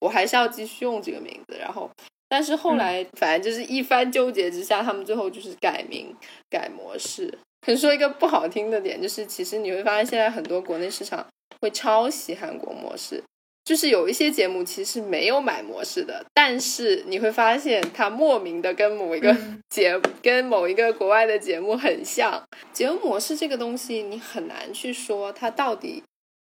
[0.00, 1.56] 我还是要继续用这个名字。
[1.58, 1.90] 然后，
[2.28, 6.14] 但是后来反正就是一番纠结之下，他们最后就是改名
[6.50, 7.32] 改模式。
[7.64, 11.26] 可是说一个不好听的点，就是其实你会发现现在很多国内市场
[11.62, 13.22] 会抄袭韩国模式。
[13.64, 22.42] 就是有一些节目其实没有买模式的，但是你会发现它莫名的跟某一个嗯 节、跟某一个国外的节目很像。
[22.72, 26.02] 节目模式这个东西，你很难去说它到底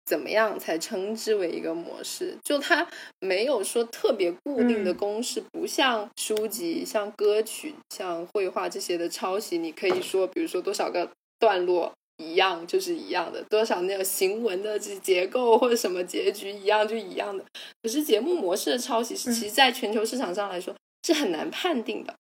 [0.05, 2.85] 怎么样才称之为一个模式，就它
[3.21, 11.93] 没有说特别固定的嗯公式，不像书籍、像歌曲、像绘画这些的抄袭，你可以说，比如说多少个段落。
[12.19, 17.45] 一样就是一样的，多少那种行文的这结构或者什么结局一样就一样的。
[17.83, 20.75] 可是节目模式的抄袭，其实在全球市场上来说
[21.05, 22.15] 是很难判定的，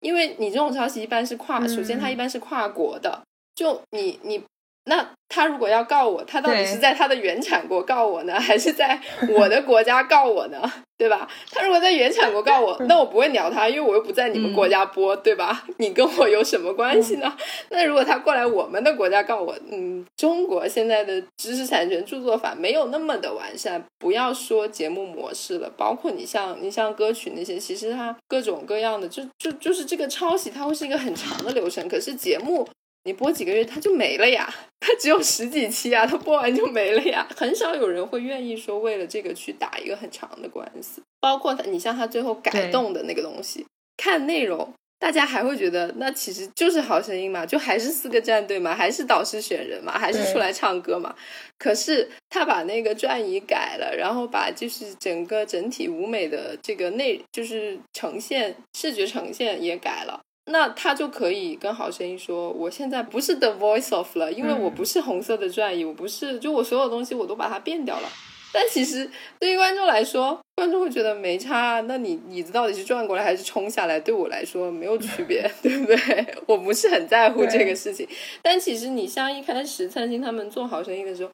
[0.00, 3.22] 因为你这种抄袭一般是跨，首先它一般是跨国的，
[3.54, 4.42] 就你你
[4.86, 10.60] 那他如果要告我，他到底是在他的原产国告我呢， 还是在我的国家告我呢？
[10.96, 11.28] 对吧？
[11.50, 15.64] 他如果在原产国告我，那我不会鸟他，因为我又不在你们国家播，对吧？
[15.78, 17.36] 你跟我有什么关系呢？
[17.70, 32.68] 那如果他过来我们的国家告我，嗯，中国现在的知识产权著作法没有那么的完善，不要说节目模式了，包括你像你像歌曲那些，其实它各种各样的，就就就是这个抄袭，它会是一个很长的流程，可是节目。
[33.04, 41.02] 你播几个月它就没了呀，它只有十几期啊，它播完就没了呀，很少有人会愿意说为了这个去打一个很长的官司。
[41.20, 51.14] 包括他，你像他最后改动的那个东西，看内容，大家还会觉得那其实就是好声音嘛，就还是四个战队嘛，还是导师选人嘛，还是出来唱歌嘛。
[51.58, 60.20] 可是他把那个转椅改了，然后把就是整个整体舞美的这个内就是呈现视觉呈现也改了。
[60.46, 68.08] 那他就可以跟好声音说，我现在不是 The Voice of 了，因为我不是红色的转椅，我不是，就我所有东西我都把它变掉了。
[68.52, 71.80] 但其实对于观众来说，观众会觉得没差啊。
[71.88, 73.98] 那你椅子到底是转过来还是冲下来？
[73.98, 75.96] 对我来说没有区别， 对不对？
[76.46, 78.06] 我不是很在乎这个事情。
[78.42, 81.30] 但其实你像一开始灿星他们做好声音的时候，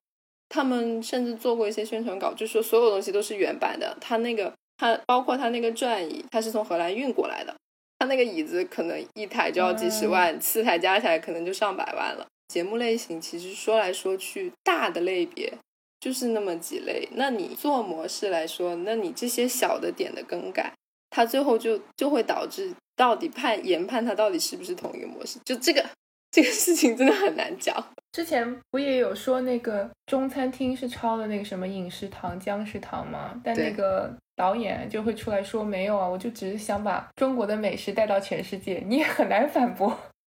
[0.49, 3.95] 他们甚至做过一些宣传稿，就说所有东西都是原版的。
[4.01, 7.55] 他那个，他包括他那个转椅，他是从荷兰运过来的。
[8.01, 12.27] 他那个椅子可能一台就要几十万，四台加起来可能就上百万了。
[12.49, 15.53] 节目类型其实说来说去，大的类别
[16.01, 17.07] 就是那么几类。
[17.13, 20.73] 那你做模式来说，那你这些小的点的更改，
[21.11, 25.85] 它最后就就会导致到底判研判它到底是不是同一个模式，就这个
[26.31, 27.85] 这个事情真的很难讲。
[28.13, 33.39] 之前不也有说那个中餐厅是抄的那个什么饮食堂、姜食堂吗？
[33.45, 39.95] 但那个导演就会出来说没有啊，我就只是想把中国的美食带到全世界，你也很难反驳。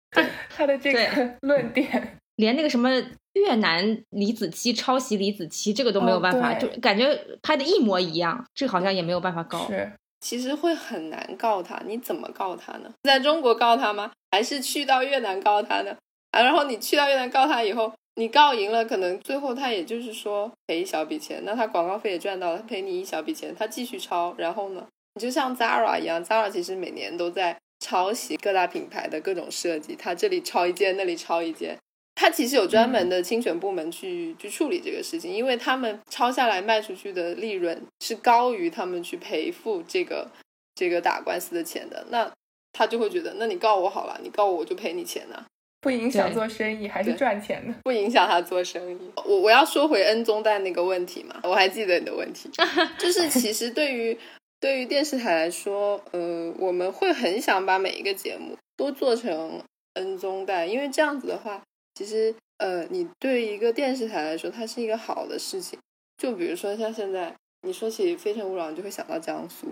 [0.55, 2.91] 他的这个论点，连那个什么
[3.33, 9.65] 越南李子柒抄袭李子柒这个都没有办法，就感觉拍的一模一样，这好像也没有办法告。
[9.67, 12.89] 是，其实会很难告他，你怎么告他呢？
[13.01, 14.11] 在中国告他吗？
[14.29, 15.97] 还是去到越南告他呢？
[16.29, 27.57] 啊，然后你去到越南告他以后，你告赢了，可能最后他也就是说赔一小笔钱，那他广告费也赚到了，赔你一小笔钱，他继续抄，然后呢，你就像 Zara 一样，Zara 其实每年都在。
[27.77, 31.77] 抄袭各大品牌的各种设计，他这里抄一件，那里抄一件，
[32.15, 40.31] 他其实有专门的侵权部门去去处理这个事情，因为他们抄下来卖出去的利润是高于他们去赔付这个
[40.73, 42.31] 这个打官司的钱的，那
[42.71, 45.45] 他就会觉得，那你告我好了，你告我我就赔你钱呢，
[45.85, 48.99] 不影响做生意，还是赚钱的，不影响他做生意。
[49.23, 52.49] 我我要说回恩宗带那个问题嘛，我还记得你的问题，
[52.97, 54.17] 就是其实对于。
[54.61, 59.61] 对于电视台来说，呃，我们会很想把每一个节目都做成
[59.93, 61.61] 恩宗带，因为这样子的话，
[61.93, 65.77] 其实，呃，你对一个电视台来说，它是一个好的事情。
[66.17, 69.67] 就比如说像现在，你说起《非诚勿扰》，你就会想到江苏，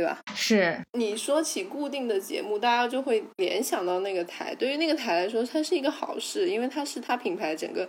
[0.00, 0.18] 对吧？
[0.34, 0.80] 是。
[0.92, 4.54] 你说起固定的节目，大家就会联想到那个台。
[4.54, 7.88] 对于那个台来说，它是一个好事，因为它是它品牌整个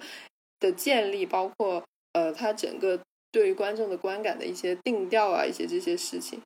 [0.59, 2.99] 的建立，包括呃，它整个。
[3.33, 6.37] 对于观众的观感的一些定调啊，一些这些事情，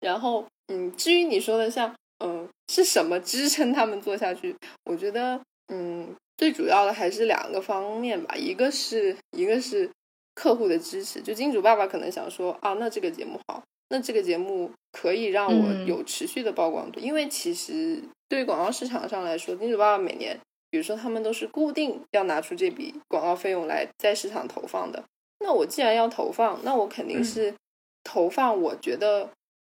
[0.00, 5.40] 然后嗯，至于你说的像嗯是什么支撑他们做下去，我觉得
[5.72, 9.88] 嗯最主要的还是两个方面吧，一个是一个是
[10.34, 25.04] 客户的支持，就金主爸爸可能想说啊，那这个节目好，那这个节目可以让我有持续的曝光度，因为其实对于广告市场上来说，金主爸爸每年比如说他们都是固定要拿出这笔广告费用来在市场投放的。
[25.40, 27.54] 那我既然要投放，那我肯定是
[28.02, 29.28] 投放我觉得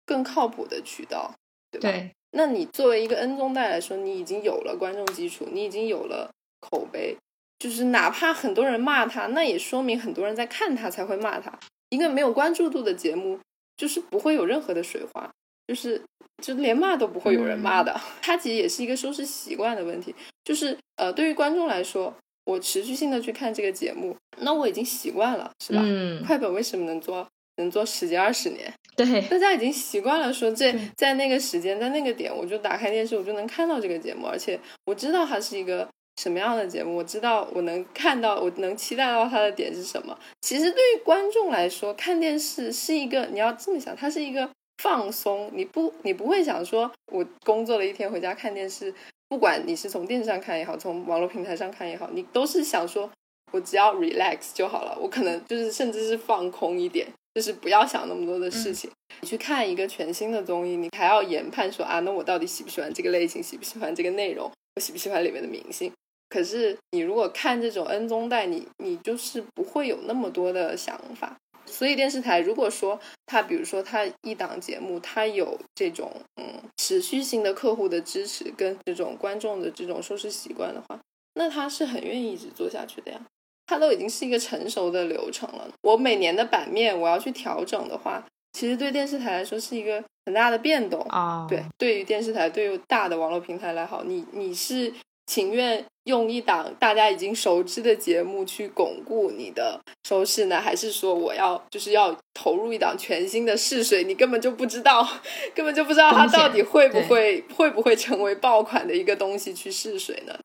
[0.06, 1.34] 更靠谱的渠道，
[1.70, 1.90] 对吧？
[1.90, 2.10] 对。
[2.30, 7.18] 那你作为一个 N 宗带来说，你已经有了观众基础，你已经有了口碑，
[7.58, 11.52] 就是哪怕很多人骂他，那也说明很多人在看他才会骂他。
[11.90, 13.38] 一个没有关注度的节目，
[13.76, 15.30] 就是不会有任何的水花，
[15.66, 16.00] 就是
[16.42, 17.98] 就连骂都不会有人骂的。
[18.22, 22.14] 它其实也是一个收视习惯的问题，就是呃，对于观众来说。
[22.46, 25.82] 我持续性的去看这个节目，那我已经习惯了，是吧？
[25.84, 26.22] 嗯。
[26.24, 28.72] 快本为什么能做能做十几二十年？
[28.96, 35.88] 对， 大家已经习惯了，说这在那个时间，在那个点，我就打开电视，我就能看到这个节目，而且我知道它是一个
[36.22, 40.18] 什么样的节目，我知道我能看到，我能期待到它的点是什么。
[40.40, 44.48] 其实对于观众来说，看电视是一个你要这么想，它是一个
[44.82, 48.92] 放松，你不你不会想说，我工作了一天回家看电视。
[49.28, 53.10] 不管你是从电视上看也好，从网络平台上看也好，你都是想说，
[53.52, 54.96] 我只要 relax 就好了。
[55.00, 58.88] 我可能就是甚至是放空一点，就是不要想那么多的事情。
[59.20, 65.92] 你去看一个全新的综艺，你还要研判说啊，那我到底喜不喜欢这个类型，喜不喜欢这个内容，我喜不喜欢里面的明星？
[66.28, 71.36] 可是你如果看这种 N 宗带，你你就是不会有那么多的想法。
[71.64, 80.98] 所以电视台如果说它，比如说它一档节目，它有这种嗯持续性的客户的支持跟这种观众的这种收视习惯的话，
[81.34, 83.20] 那它是很愿意一直做下去的呀。
[83.66, 85.68] 它都已经是一个成熟的流程了。
[85.82, 91.46] 我每年的版面我要去调整的话，其实对电视台来说是一个很大的变动啊。
[91.48, 94.92] 对，对于电视台，对于大的网络平台来好，你你是。
[95.26, 104.04] 情愿用一档大家已经熟知的节目去巩固你的收视呢，还是说我要就是要投入一档全新的试水？
[104.04, 105.06] 你根本就不知道，
[105.54, 110.38] 根本就不知道它到底会不会会不会成为爆款的一个东西去试水呢？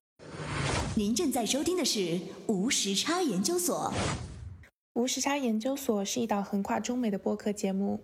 [0.95, 3.93] 您正在收听的是无时差研究所。
[4.95, 8.01] 无时差研究所是一档横跨中美的播客节目，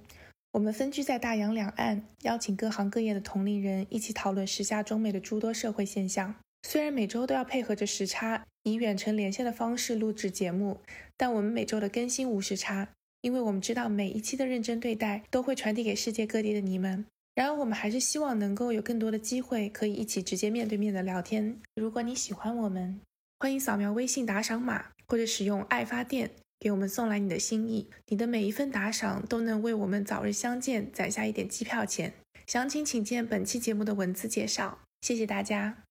[0.53, 6.35] 我们分居在大洋两岸，邀请各行各业的同龄人一起讨论时下中美的诸多社会现象。
[6.69, 10.81] 虽然每周都要配合着时差，以远程连线的方式录制节目，
[11.15, 12.89] 但我们每周的更新无时差，
[13.21, 17.05] 因为我们知道每一期的认真对待都会传递给世界各地的你们。
[17.35, 21.57] 然而，我们还是希望能够有更多的机会可以一起直接面对面的聊天。
[21.75, 22.99] 如果你喜欢我们，
[23.39, 27.87] 欢迎扫描微信打赏码，或者使用爱发电给我们送来你的心意。
[28.07, 32.11] 你的每一份打赏都能为我们早日相见攒下一点机票钱。
[32.45, 34.79] 详情请见本期节目的文字介绍。
[34.99, 35.86] 谢谢大家。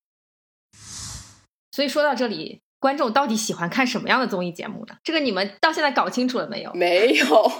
[1.72, 4.96] 所以说到这里，观众到底喜欢看什么样的综艺节目呢？
[5.04, 6.72] 这个你们到现在搞清楚了没有？
[6.72, 7.52] 没有，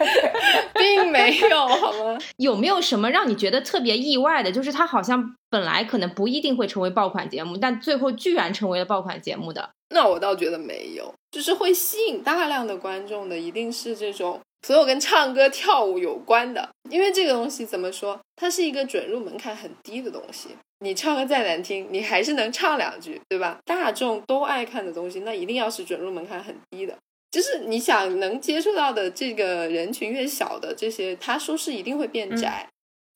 [0.74, 2.18] 并没有，好吗？
[2.36, 4.50] 有没有什么让你觉得特别意外的？
[4.50, 9.70] 就是它好像本来可能不一定会成为爆款节目，但最后居然成为了爆款节目的？
[9.90, 20.56] 那我倒觉得没有，就是会吸引大量的观众的，一定是这种所有跟唱歌跳舞有关的，因为这个东西怎么说，它是一个准入门槛很低的东西。
[20.82, 23.58] 你唱歌再难听，你还是能唱两句，对吧？
[23.64, 26.96] 大众都爱看的东西，那一定要是准入门槛很低的。
[27.30, 32.68] 就是你想能接触到的这个人群越小的这些，他说是一定会变窄，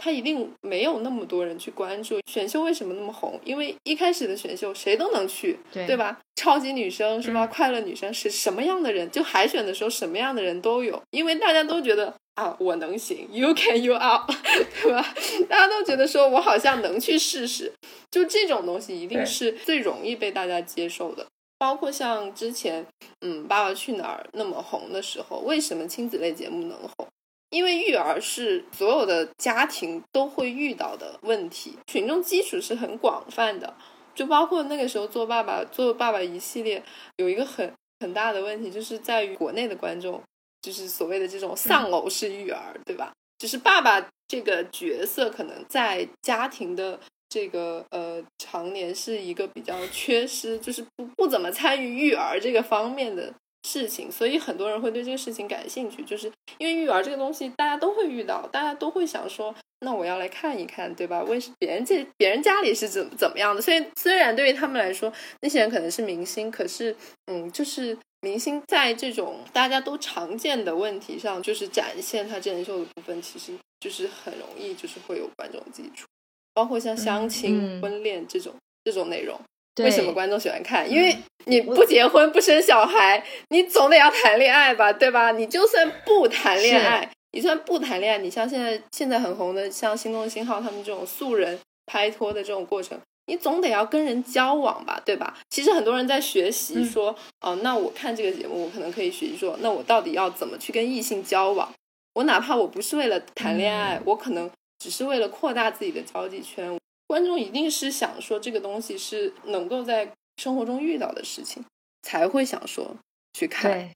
[0.05, 2.21] 它一定没有那么多人去关注。
[2.31, 3.41] 选秀为什么那么红？
[3.43, 6.21] 因为一开始的选秀谁都能去，对对吧？
[6.37, 7.47] 超级女生是吧？
[7.47, 9.11] 快乐女生是什么样的人？
[9.11, 14.31] 就海选的时候什么样的人都有，因为大家都觉得啊，我能行，You can you out，
[14.83, 15.15] 对吧？
[15.49, 17.73] 大家都觉得说我好像能去试试，
[18.11, 21.27] 就这种东西一定是最容易被大家接受的。
[21.57, 22.85] 包括像之前，
[23.23, 27.07] 嗯，《爸爸去哪儿》那么红的时候，为什么亲子类节目能红？
[27.55, 33.73] 因为育儿是所有的家庭都会遇到的问题，群众基础是很广泛的。
[34.13, 36.83] 就包括那个时候做爸爸、做爸爸一系列，
[37.17, 40.21] 有一个很很大的问题，就是在于国内的观众，
[40.63, 43.13] 就是所谓的这种丧偶式育儿，对吧？
[43.39, 46.99] 就是爸爸这个角色可能在家庭的
[47.29, 53.33] 这个呃常年是一个比较缺失，就是不不怎么参与育儿这个方面的
[53.65, 61.23] 事情，所以很多人会对这个事情感兴趣，就是因为育儿这个东西大家都会遇到，大家都会想说，那我要来看一看，对吧？
[61.25, 63.62] 为什别人这别人家里是怎怎么样的？
[63.62, 66.95] 所以虽然对于他们来说，那些人可能是明星，可是
[67.27, 76.07] 嗯，就是明星在这种大家都常见的问题上，就是展现他真人秀的部分，其实就是很容易就是会有观众基础，
[76.53, 78.55] 包括像相亲、嗯婚恋这种
[78.85, 79.41] 这种内容。
[79.75, 80.89] 对为什么观众喜欢看？
[80.91, 81.16] 因为
[81.47, 85.33] 你不结婚不生小孩，你总得要谈恋爱吧，对吧？
[85.33, 95.37] 你就算不谈恋爱，你就算不谈恋爱，你像现在现在很红的，像心动信号他们这种素人拍拖的这种过程，你总得要跟人交往吧，对吧？
[95.51, 101.72] 其实很多人在学习嗯说，哦、那我看这个节目，我可能可以学习说，那我到底要怎么去跟异性交往？
[102.14, 104.49] 我哪怕我不是为了谈恋爱，我可能
[104.79, 106.79] 只是为了扩大自己的交际圈。
[107.15, 110.11] 观众一定是想说这个东西是能够在
[110.43, 111.65] 生活中遇到的事情，
[112.03, 112.97] 才会想说
[113.35, 113.91] 去看，对。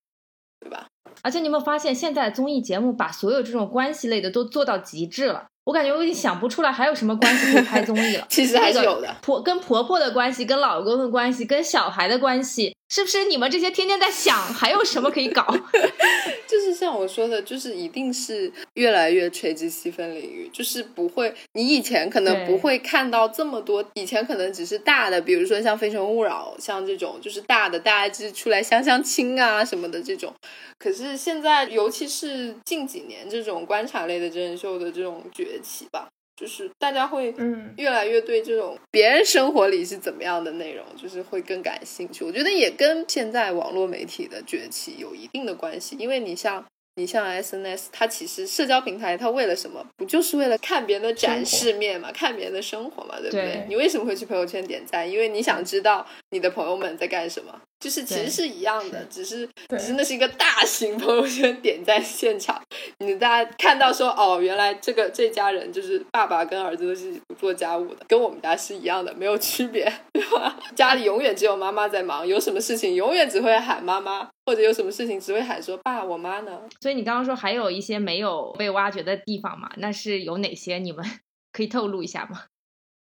[0.61, 0.87] 对吧？
[1.23, 5.49] 而且你有没有发现，现在综艺节目把所有这种关系类的都做到极致了？
[5.65, 8.25] 我感觉我已经想不出来还有什么关系可以拍综艺了。
[8.31, 9.13] 其实还是有的。
[9.21, 15.45] 婆跟婆婆的关系，跟老公的关系，跟小孩的关系，是不是你们这些天天在想还有什么可以搞？
[16.49, 30.33] 就是像我说的，就是一定是越来越垂直细分领域，就是不会，你以前可能不会看到这么多，以前可能只是大的，比如说像《非诚勿扰》，像这种就是大的，大家就是出来相相亲啊什么的这种。
[30.79, 36.09] 可是现在，尤其是近几年这种观察类的真人秀的这种崛起吧，
[36.39, 42.25] 就是大家会嗯越来越对这种别人生活里是怎么样的内容，就是会更感兴趣。
[42.25, 46.65] 我觉得也跟现在网络媒体的崛起有一定的关系，因为你像
[46.99, 49.87] 你像 SNS，它其实社交平台，它为了什么？
[49.97, 53.45] 不就是为了看别人的展示面嘛，看别人的生活嘛，对不对？
[53.45, 55.09] 对你为什么会去朋友圈点赞？
[55.09, 57.55] 因为你想知道你的朋友们在干什么。
[57.79, 62.61] 就是其实是一样的，只是只是那是一个大型朋友圈点赞现场，
[62.99, 70.59] 你大家看到说哦，原来这个这家人就是爸爸跟儿子都是不做家务的，跟我们家是一样的，没有区别，对吧？
[70.75, 76.59] 家里永远只有妈妈在忙，有什么事情永远只会喊妈妈，或者有什么事情只会喊说爸，我妈呢？
[76.81, 79.71] 所以你刚刚说还有一些没有被挖掘的地方嘛？
[79.77, 80.79] 那是有哪些？
[80.79, 81.05] 你们
[81.53, 82.45] 可以透露一下吗？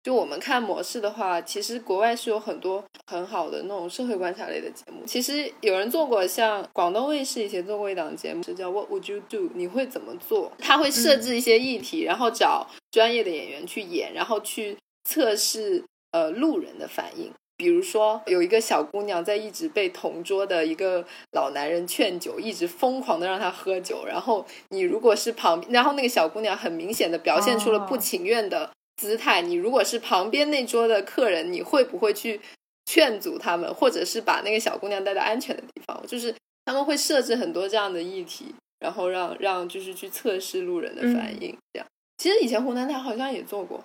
[0.02, 5.04] 就我们看模式的话，其实国外是有很多很好的那种社会观察类的节目。
[5.06, 9.48] 其实有人做过，像广东卫视以前做过一档节目，是叫 What Would You Do？
[9.54, 10.50] 你会怎么做？
[10.58, 17.32] 他会设置一些议题，然后找专业的演员去演，然后去测试呃路人的反应。
[17.56, 24.04] 比如说，有一个小姑娘在一直被同桌的一个老男人劝酒，一直疯狂的让他喝酒。
[24.06, 29.40] 然后你如果是旁，然后那个小姑娘很明显的表现出了不哦情愿的姿态。
[29.40, 32.40] 你如果是旁边那桌的客人，你会不会去
[32.84, 36.06] 劝阻他们，或者是把那个小姑娘带到安全的地方？
[36.06, 36.34] 就是
[36.66, 41.56] 他们会设置很多这样的议题，然后让让就是去测试路人的反应。
[41.72, 41.86] 这样，
[42.18, 43.82] 其实以前湖南台好像也做过。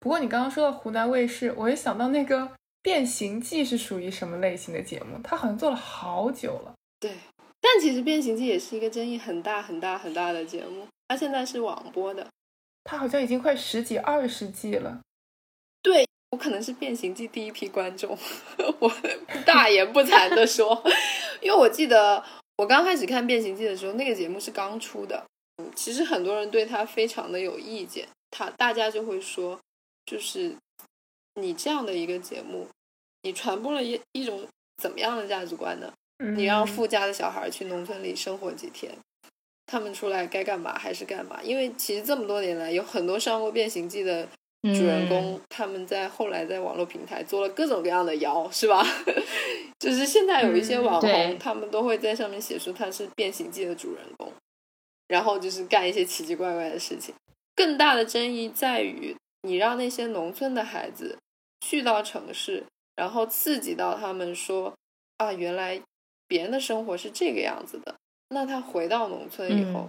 [0.00, 2.40] 不过你刚刚说到湖南卫视，我也想到那个
[2.84, 5.18] 《变形记》是属于什么类型的节目？
[5.24, 6.74] 它好像做了好久了。
[7.00, 7.10] 对，
[7.58, 12.28] 但其实《变形记》也是一个争议很大很大很大的节目，它现在是网播的。
[12.84, 15.00] 它好像已经快十几二十季了。
[15.80, 18.10] 对我可能是《变形记》第一批观众，
[18.78, 18.92] 我
[19.46, 20.84] 大言不惭的说，
[21.40, 22.22] 因为我记得
[22.58, 25.24] 我刚开始看《变形记》的时候，那个节目是刚出的，
[25.56, 29.58] 嗯，其实很多人对它非常的有意见，他大家就会说，
[30.04, 30.54] 就是
[31.40, 32.66] 你这样的一个节目，
[33.22, 34.46] 你传播了一一种
[34.80, 35.92] 怎么样的价值观呢？
[36.18, 38.92] 嗯、你让富家的小孩去农村里生活几天，
[39.66, 41.40] 他们出来该干嘛还是干嘛？
[41.42, 44.28] 因为其实这么多年来，有很多上过《变形记》的
[44.62, 48.86] 主人公他们在后来在网络平台做了各种各样的妖，是吧？
[49.78, 54.32] 就是现在有一些网红，他们都会在上面写出他是《变形记》的主人公，
[55.08, 57.12] 然后就是干一些奇奇怪怪的事情。
[57.56, 61.18] 更大的争议在于，你让那些农村的孩子
[61.64, 62.62] 去到城市，
[62.94, 64.74] 然后刺激到他们说
[65.16, 65.80] 啊，原来
[66.28, 67.94] 别人的生活是这个样子的。
[68.28, 69.88] 那他回到农村以后，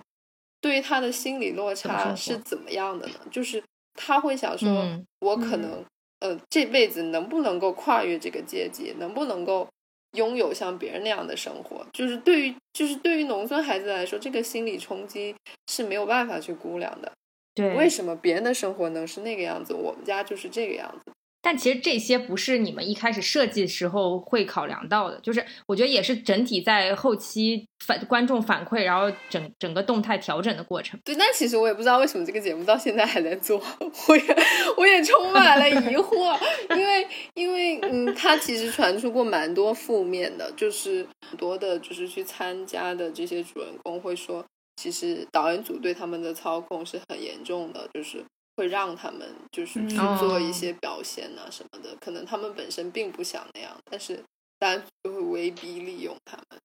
[0.61, 3.15] 对于他的心理落差是怎么样的呢？
[3.29, 3.61] 就是
[3.93, 4.87] 他会想说，
[5.19, 5.83] 我可能
[6.21, 9.67] 呃这辈子能不能够跨越这个阶级，能不能够
[10.13, 11.85] 拥有像别人那样的生活？
[11.91, 15.35] 就是对于就是对于农村孩子来说，这个心理冲击
[15.67, 17.11] 是没有办法去估量的。
[17.53, 21.11] 对，为什么别人的生活能是那个样子，我们家就是这个样子？
[21.45, 30.99] 但其实这些不是你们一开始设计时候会考量到的，就是我觉得也是整体在后期反观众反馈，然后整整个动态调整的过程。
[31.05, 33.61] 对，但其实我也不知道为什么这个节目到现在还在做，
[34.07, 34.35] 我也
[34.75, 36.35] 我也充满了疑惑，
[36.75, 44.43] 因为因为嗯，它其实传出过蛮多负面的，就是很多的，就是去参加的这些主人公会说。
[44.77, 48.21] 其实导演组对他们的操控是很严重的，就是
[48.57, 54.23] 会让他们就是去做一些表现啊什么的，可能他们本身并不想那样，但是
[54.57, 56.59] 大家就会威逼利用他们。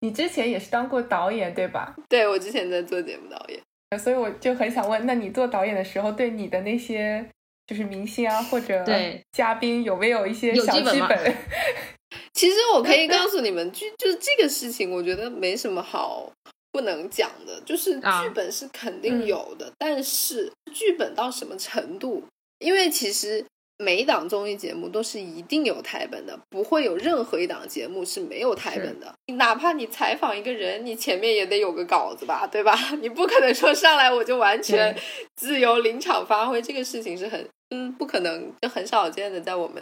[0.00, 1.94] 你之前也是当过导演对吧？
[2.08, 7.26] 对，我之前在做节目导演，所以我就很想问，那你做导演的时候，对你的那些
[7.66, 8.84] 就是明星啊或者
[9.32, 11.34] 嘉宾有没有一些小剧本？
[12.34, 16.30] 其实我可以告诉你们，就就是这个事情，我觉得没什么好。
[16.74, 22.24] 不能讲的，就是剧本是肯定有的，但是剧本到什么程度？
[22.58, 23.46] 因为其实
[23.78, 29.14] 每一档综艺节目都是一定有台本的，不会有任何一档节目是没有台本的。
[29.36, 32.76] 哪怕你采访一个人，你前面也得有个稿子吧，对吧？
[33.00, 34.96] 你不可能说上来我就完全
[35.36, 39.80] 自由临场发挥，这个事情是很嗯不可能，就很少见的，在我们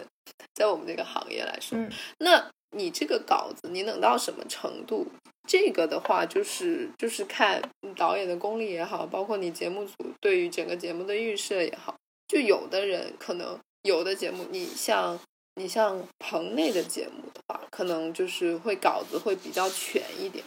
[0.53, 1.75] 在我们这个行业来说，
[2.19, 2.51] 那。
[2.73, 5.07] 你这个稿子你能到什么程度？
[5.47, 7.61] 这个的话就是就是看
[7.97, 11.95] 导演的功力也好，包括你节目组对于整个节目的预设也好。
[12.27, 15.19] 就有的人可能有的节目，你像
[15.55, 20.43] 你像棚内的节目的话，可能就是会稿子会比较全一点，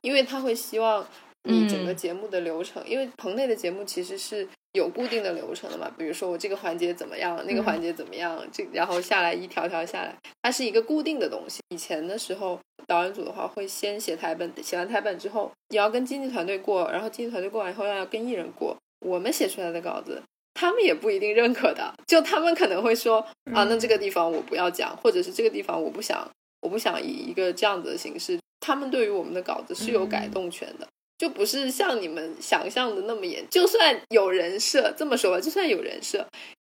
[0.00, 1.06] 因为他会希望
[1.44, 4.48] 你整个节目的流程，因为棚内的节目其实是。
[4.74, 5.90] 有固定的流程的嘛？
[5.98, 11.60] 比如说我这个环节怎么样，那个环节怎么样，这然后下来一条条下来，它是一个固定的东西。
[11.70, 18.76] 以前的时候，导演组的话会先写台本，写完台本之后，你要跟经纪团队过，然后经纪团队过完以后要跟艺人过。
[19.04, 20.22] 我们写出来的稿子，
[20.54, 23.18] 他们也不一定认可的，就他们可能会说
[23.52, 26.30] 啊，那这个地方我不要讲，或者是这个地方我不想，
[26.60, 28.38] 我不想以一个这样子的形式。
[28.60, 30.86] 他们对于我们的稿子是有改动权的。
[31.20, 36.26] 就不是像你们想象的那么严，就算有人设，这么说吧，就算有人设，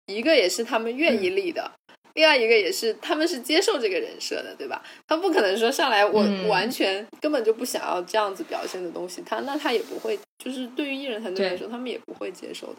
[0.05, 1.69] 一个也是他们愿意立的，
[2.13, 4.81] 另外一个也是他们是接受这个人设的，对吧？
[5.05, 12.75] 他不可能说上来我完全根本就不想要这样子表现的东西，他那他也不会，就是对于艺人团队来说，他们也不会接受的。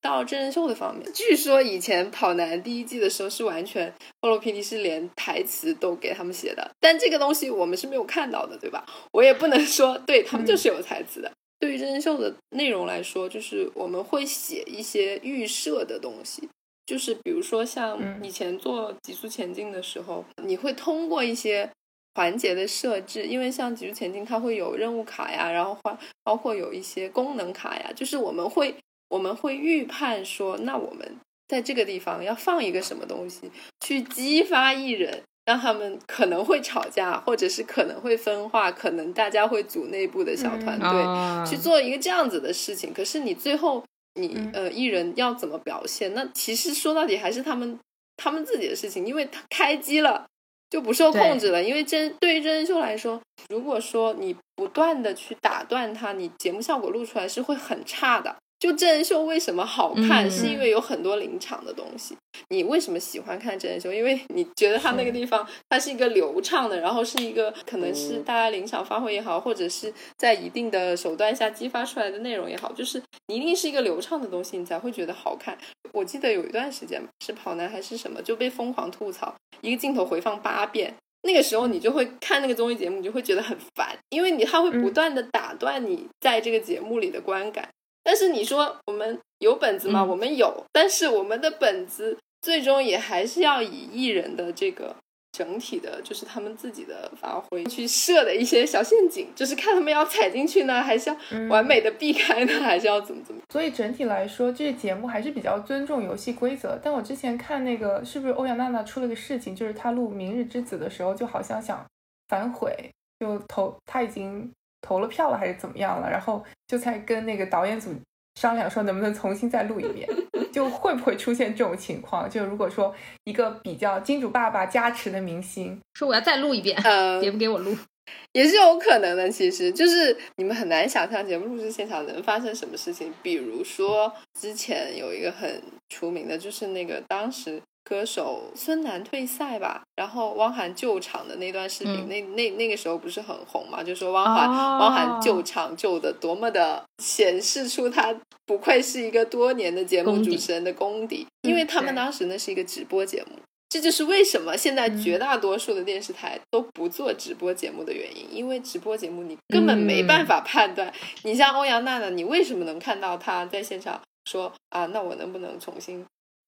[0.00, 3.88] 到真人秀的方面，据说以前跑男第一季的时候是完全
[4.20, 8.84] 菠萝 PD 是连台词都给他们写的，但这个东西我们是没有看到的，对吧？
[9.12, 11.30] 我也不能说对他们就是有台词的。
[11.60, 16.48] 对于真人秀的内容来说，就是我们会写一些预设的东西，
[16.84, 21.70] 就是比如说像以前做极速前进的时候，你会通过一些
[22.14, 28.74] 环节的设置，因为像极速前进它会有任务卡呀，然后包包括有一些功能卡呀，就是我们会。
[29.12, 33.50] 我们会预判说，那我们在这个地方要放一个什么东西，
[33.84, 42.94] 去激发艺人，让他们可能会吵架，或者是可能会分化，可能大家会组内部的小团队去做一个这样子的事情。
[42.94, 43.84] 可是你最后，
[44.14, 46.14] 你呃艺人要怎么表现？
[46.14, 47.78] 那其实说到底还是他们
[48.16, 50.24] 他们自己的事情，因为他开机了
[50.70, 51.62] 就不受控制了。
[51.62, 58.34] 因为真对于真人秀来说，如果说你不断的去打断他，你节目效果录出来是会很差的。
[58.62, 62.16] 就真人秀为什么好看，是因为有很多临场的东西。
[62.48, 63.92] 你为什么喜欢看真人秀？
[63.92, 75.58] 因为你觉得它那个地方它是一个流畅的，然后是一个可能是大家临场发挥也好，或者是在一定的手段下激发出来的内容也好，就是你一定是一个流畅的东西，你才会觉得好看。
[75.90, 87.68] 我记得有一段时间是跑男还是什么，就被疯狂吐槽，一个镜头回放八遍，那个时候你就会看那个综艺节目，你就会觉得很烦，因为你他会不断的打断你在这个节目里的观感。
[88.02, 90.04] 但是你说我们有本子吗？
[90.04, 94.94] 我们有，但是我们的本子最终也还是要以艺人的这个
[95.32, 101.16] 整体的，就是他们自己的发挥去设的一些小陷阱，就是看他们要踩进去呢，还是要
[101.48, 103.40] 完美的避开呢，还是要怎么怎么。
[103.50, 106.78] 所以整体来说，这个节目还是比较尊重游戏规则。
[106.82, 111.82] 但我之前看那个，是不是欧阳娜娜出了个事情，就是她录《明日之子》的时候，就好像想
[112.28, 112.90] 反悔，
[113.20, 114.52] 就投她已经
[114.82, 117.94] 投了票了，还是怎么样了，然后就才跟那个导演组
[118.34, 120.06] 商量说，能不能重新再录一遍。
[120.52, 122.28] 就会不会出现这种情况？
[122.28, 127.74] 就如果说一个比较金主爸爸加持的明星说我要再录一遍，呃，给不给我录？
[128.32, 129.30] 也是有可能的。
[129.30, 133.10] 其实就是你们很难想象节目录制现场能发生什么事情。
[133.22, 137.62] 比如说之前有一个很出名的，就是那个当时。
[137.92, 143.82] 歌手孙楠退赛吧，然后汪涵救场的那段视频，那那那个时候不是很红嘛？
[143.82, 148.14] 就说汪涵汪涵救场救的多么的显示出他
[148.46, 153.38] 不愧是一个多年的节目主持人的功底，因为他们当时那是一个直播节目，
[153.68, 160.90] 这就是为什么现在绝大多数的电视台都不做直播节目的原因，因为直播节目你根本没办法判断。
[161.24, 164.86] 你像欧阳娜娜，你为什么能看到她在现场说啊？
[164.86, 166.02] 那我能不能重新？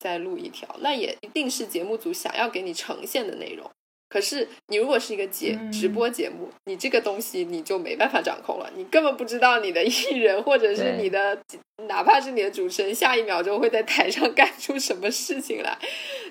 [0.04, 3.68] 再录一条，那也一定是节目组想要给你呈现的内容。
[4.10, 11.42] 可是你如果是一个节直播节目，你这个东西你就没办法掌控了，你根本不知道你的艺人或者是你的，
[11.88, 15.76] 哪怕是你的主持人，下一秒钟会在台上 干出什么事情来。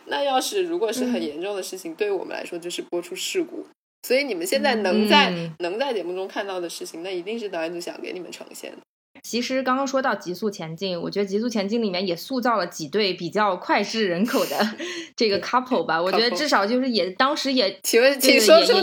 [0.05, 3.65] 那要是如果是很严重的事情，对于我们来说就是播出事故。
[4.07, 8.77] 所以你们现在能在能在节目中看到的事情，那一定是导演组想给你们呈现的。
[9.23, 14.57] 其实刚刚说到《极速前进》，我觉得《极速前进》里面也塑造了几对比较脍炙人口的
[15.15, 16.01] 这个 couple 吧。
[16.01, 18.73] 我觉得至少就是也当时也，请问，请说出，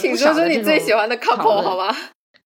[0.00, 1.94] 请说出你最喜欢的 couple 好吗？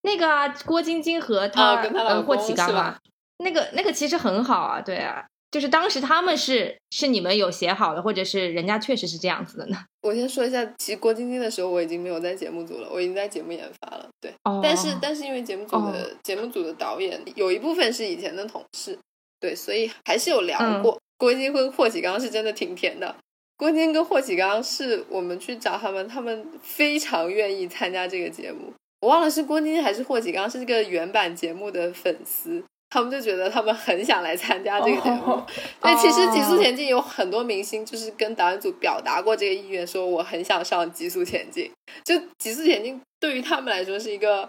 [0.01, 2.99] 那个啊，郭晶晶和他呃霍启刚啊，
[3.39, 5.27] 那个那个其实很好啊，对啊。
[5.53, 9.77] 就是当时他们是是你们有写好的，或者是人家确实是这样子的呢？
[10.03, 14.09] 我先说一下，其实郭晶晶的时候我已经没有在节目组了，我已经在节目研发了。
[14.19, 14.33] 对，
[14.63, 18.99] 但是但是因为节目组的节目组的导演有一部分是以前的同事，
[19.39, 20.99] 对，所以还是有聊过。
[21.19, 23.15] 郭晶晶跟霍启刚是真的挺甜的。
[23.57, 28.73] 郭晶晶跟霍启刚是我们去找他们，他们非常愿意参加这个节目。
[29.01, 32.65] 我忘了是郭晶晶还是霍启刚是这个原版节目的粉丝。
[32.93, 35.43] 他们就觉得他们很想来参加这个节目。
[35.81, 41.65] 对，其实《极速前进》有很多明星就是跟导演组表达过这个意愿，说我很想上《极速前进》。
[42.05, 44.47] 就《极速前进》对于他们来说是一个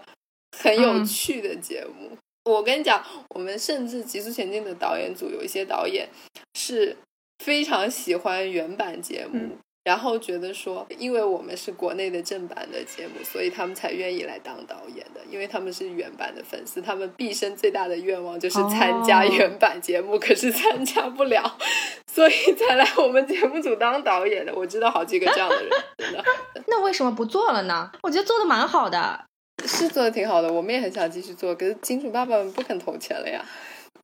[0.58, 2.14] 很有趣的节目。
[2.44, 6.06] 我跟你讲，我们甚至《极速前进》的导演组有一些导演
[6.58, 6.94] 是
[7.42, 9.56] 非常喜欢原版节目。
[9.84, 15.20] 然后觉得说，因为我们是国内的正版的节目，所以他们才愿意来当导演的。
[15.30, 21.58] 因为他们是原版的粉丝，他们毕生最大的愿望就是参加原版节目，可是参加不了，
[22.10, 24.54] 所以才来我们节目组当导演的。
[24.54, 26.24] 我知道好几个这样的人，真的。
[26.66, 27.90] 那为什么不做了呢？
[28.02, 29.26] 我觉得做的蛮好的，
[29.66, 30.50] 是做的挺好的。
[30.50, 33.44] 我们也很想继续做，可是金主爸爸们不肯投钱了呀。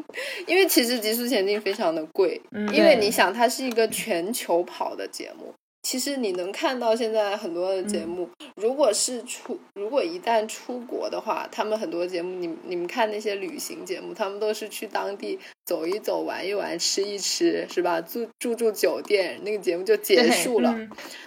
[0.46, 2.40] 因为其实《极速前进》非常的贵，
[2.72, 5.54] 因为你想，它是一个全球跑的节目。
[5.82, 18.00] 其实你能看到现在很多的节目，如果是出，如果一旦出国的话，他们很多节目，你你们看那些旅行节目，他们都是去当地走一走、玩一玩、吃一吃，是吧？
[18.00, 20.70] 住住住酒店，那个节目就结束了。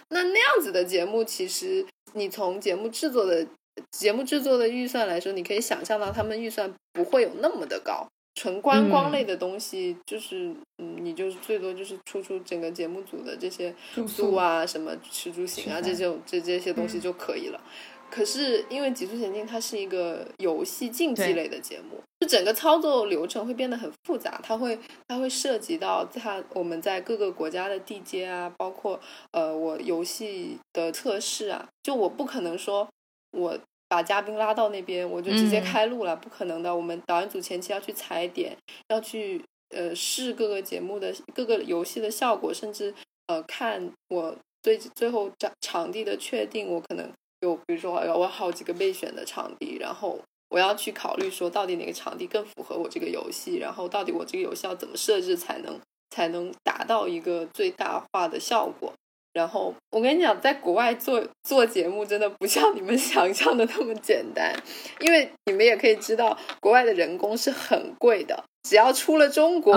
[0.10, 3.46] 那那样子的节目，其实你从节目制作的
[3.92, 8.08] 节目制作的预算来说，你可以想象到他们预算不会有那么的高。
[8.36, 17.62] 纯观光类的东西，就是嗯，你就是最多就是出出整个节目组的这些住宿啊，什么吃住行啊，这种这这些东西就可以了。
[18.10, 29.00] 可是因为《极速前进》它是一个游戏竞技类的节目，就整个操作流程会变得很复杂，它会它会涉及到它我们在各个国家的地接啊，包括
[29.32, 32.88] 呃我游戏的测试啊，就我不可能说
[33.32, 33.58] 我。
[33.94, 36.76] 把嘉宾拉到那边，我就直接开录了，不可能的。
[36.76, 39.40] 我们导演组前期要去踩点，要去
[39.70, 42.92] 呃试各个节目的各个游戏的效果，甚至
[43.28, 47.08] 呃看我最最后场场地的确定，我可能
[47.42, 50.20] 有比如说我好几个备选的场地，然后
[50.50, 55.80] 我要去考虑说到底哪个场地更符合我这个游戏，然后到底我这个游戏要怎么设置才能
[56.10, 58.92] 才能达到一个最大化的效果。
[59.34, 64.56] 然后我跟你讲，在国外做做节目真的不像你们想象的那么简单，
[65.00, 68.44] 因为你们也可以知道，国外的人工是很贵的。
[68.64, 69.76] 只要出了中国，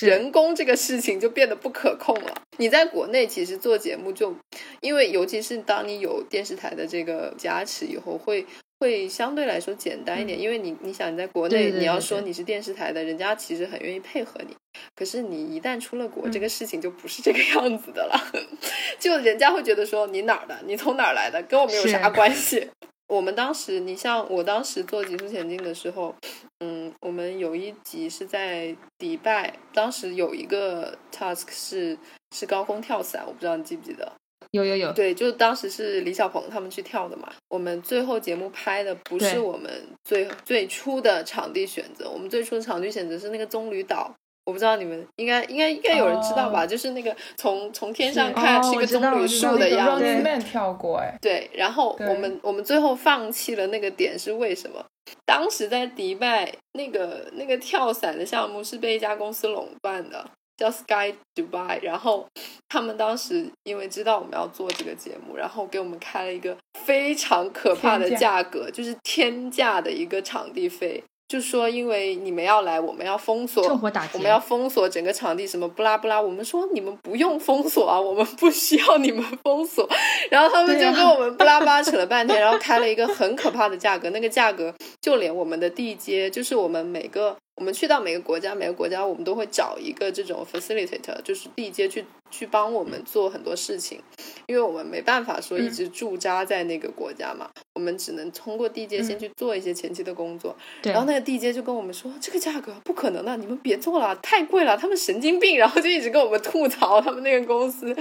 [0.00, 2.34] 人工这个事情就变得不可控了。
[2.56, 4.34] 你在国内其实做节目，就
[4.80, 8.44] 因为尤其是当你有电视台的这个加持以后，会
[8.80, 10.40] 会相对来说简单一点。
[10.40, 14.56] 因为你你想你在国内，你要说你是电视台的，人家其实很愿意配合你。
[14.94, 18.18] 可是你一旦出了国，这嗯个事情就不是这个样子的了，
[18.98, 22.68] 就人家会觉得说你哪儿的，你从哪儿来的，跟我们有啥关系？
[23.06, 26.14] 我们当时，你像我当时做极速前进的时候，
[26.60, 31.96] 嗯，我们有一集是在迪拜，当时有一个 task 是
[32.34, 34.10] 是高空跳伞，我不知道你记不记得？
[34.52, 37.30] 有有有，对，就当时是李小鹏他们去跳的嘛。
[37.48, 39.70] 我们最后节目拍的不是我们
[40.04, 44.14] 最最初的场地选择，我们最初的场地选择是那个棕榈岛。
[44.46, 46.66] 我不知道你们应该应该应该有人知道吧？
[46.66, 50.04] 就是那个从从天上看是一个棕榈树的样子。
[50.40, 54.84] 跳过哎，对，然后我们我们最后放弃了那个点是为什么？
[55.24, 60.24] 当时在迪拜那个那个跳伞的项目是被一家公司垄断的，
[60.56, 61.78] 叫 Sky Dubai。
[61.82, 62.26] 然后
[62.68, 71.02] 他们当时因为知道我们要做这个节目，然后给我们开了一个非常可怕的价格，就是天价的一个场地费。
[71.34, 76.20] 就说因为你们要来，我们要封锁，趁火打劫我们要封锁整个场地，什么不拉不拉。
[76.20, 79.84] 我们说你们不用封锁啊，我们不需要你们封锁。
[80.30, 94.00] 然后他们就跟我们不拉不拉扯了半天，然后开了一个很可怕的价格，那个价格就连我们的地接，就是我们每个我们去到每个国家，每个国家我们都会找一个这种 facilitator，就是地接去去帮我们做很多事情，
[94.46, 100.56] 因为我们没办法说一直驻扎在那个国家嘛，我们只能通过地接先去做一些前期的工作。
[100.82, 107.94] 对然后那个地接就跟我们说，这个价格不可能的，你们别做了，太贵了，他们神经病，然后就一直跟我们吐槽他们那个公司，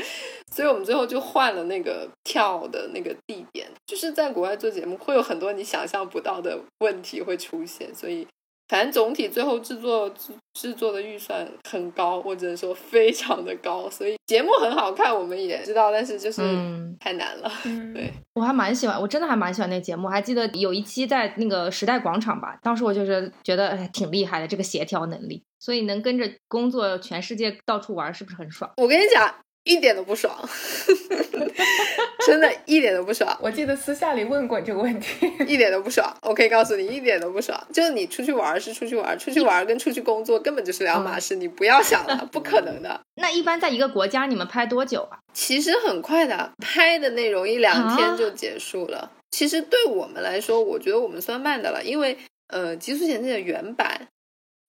[0.51, 8.27] 所以我们最后就换了那个跳的那个地点，就是在国外做节目会有很多你想象不到的问题会出现，所以
[8.73, 18.11] 反正总体最后制作制制作的预算很高，我只能说非常的高，所以节目很好看，我们也知道，但是就是嗯太难了，嗯，对。
[18.33, 20.07] 我还蛮喜欢，我真的还蛮喜欢那节目。
[20.07, 28.71] 还记得有一期在那个时代广场吧，当时我就是觉得哎挺厉害的这个协调能力，所以能跟着工作全世界到处玩，是不是很爽？
[28.77, 29.31] 我跟你讲，
[29.65, 30.35] 一点都不爽，
[32.27, 33.37] 真的一点都不爽。
[33.41, 37.59] 我记得私下里问过你这个问题， 一点都不爽，我可以告诉你，一点都不爽。
[37.73, 43.01] 就是你出去玩是出去玩，出去玩跟出去工作根本就是两码事，你不要想了， 不可能的。
[43.15, 45.19] 那一般在一个国家你们拍多久啊？
[45.33, 49.11] 其实很快的，拍的内容一两天啊就结束了。
[49.31, 52.17] 其实对我们来说，我觉得我们算慢的了，因为
[52.47, 54.07] 呃，极速前进的原版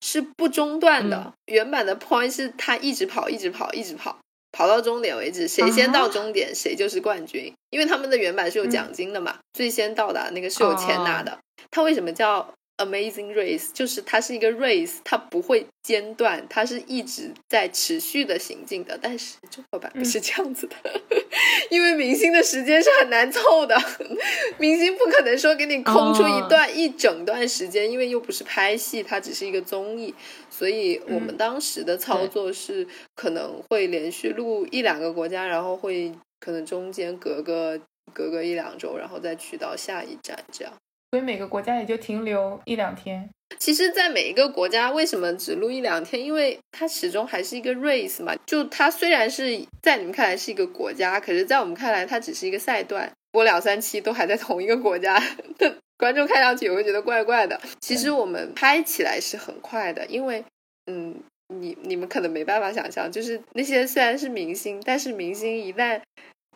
[0.01, 4.19] 是不中断的，嗯原版的 point 是它一直跑，一直跑，一直跑，
[4.55, 7.53] 跑到终点为止，谁先到啊终点、谁就是冠军。
[7.71, 11.37] 因为他们的原版是有奖金的嘛，最先到达那个是有钱拿的。
[11.73, 13.71] 他为什么叫 Amazing Race？
[13.73, 18.99] 就是它是一个 race，它不会间断，它是一直在持续的行进的。
[19.01, 20.77] 但是中国版不是这样子的，
[21.71, 23.77] 因为明星的时间是很难凑的，
[24.59, 30.13] 明星不可能说给你空出一段、一整段时间，因为又不是拍戏，它只是一个综艺，
[30.51, 37.81] 所以我们当时的操作是可能会连续录一两个国家，然后会可能中间隔个
[38.13, 40.73] 隔个一两周，然后再去到下一站这样。
[41.15, 43.31] 所以每个国家也就停留一两天。
[43.61, 46.21] 其实，在每一个国家，为什么只录一两天？
[46.21, 48.35] 因为它始终还是一个 race 嘛。
[48.45, 53.09] 就它虽然是在你们看来是一个国家，可是在我们看来，它只是一个赛段。
[53.31, 55.23] 播两三期都还在同一个国家
[55.57, 57.61] 的观众看上去也会觉得怪怪的。
[57.81, 60.45] 其实我们拍起来是很快的，因为
[60.87, 61.15] 嗯，
[61.55, 66.01] 你你们可能没办法想象，就是那些虽然是明星，但是明星一旦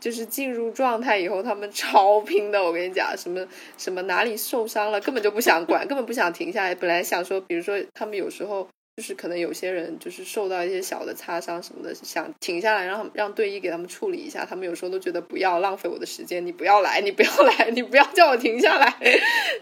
[0.01, 2.63] 就是进入状态以后，他们超拼的。
[2.63, 3.47] 我跟你讲，什么
[3.77, 6.75] 什么哪里受伤了，根本就不想管， 根本不想停下来。
[6.75, 14.45] 本来想说，比如说他们有时候就是可能有些人就是受到一些小的擦伤什么的，想停下来让让队医给他们处理一下。
[14.45, 18.95] 他们有时候都觉得不要浪费我的时间，你不要来，你不要来， 你不要叫我停下来。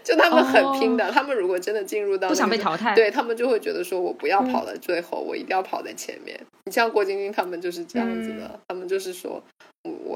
[0.03, 6.39] 就他们很拼的，他们如果真的进入到、那个、不想被淘汰，对他们就会觉得说我不要跑到最后，我一定要跑在前面。
[6.65, 9.41] 你像郭晶晶他们就是这样子的，他们就是说。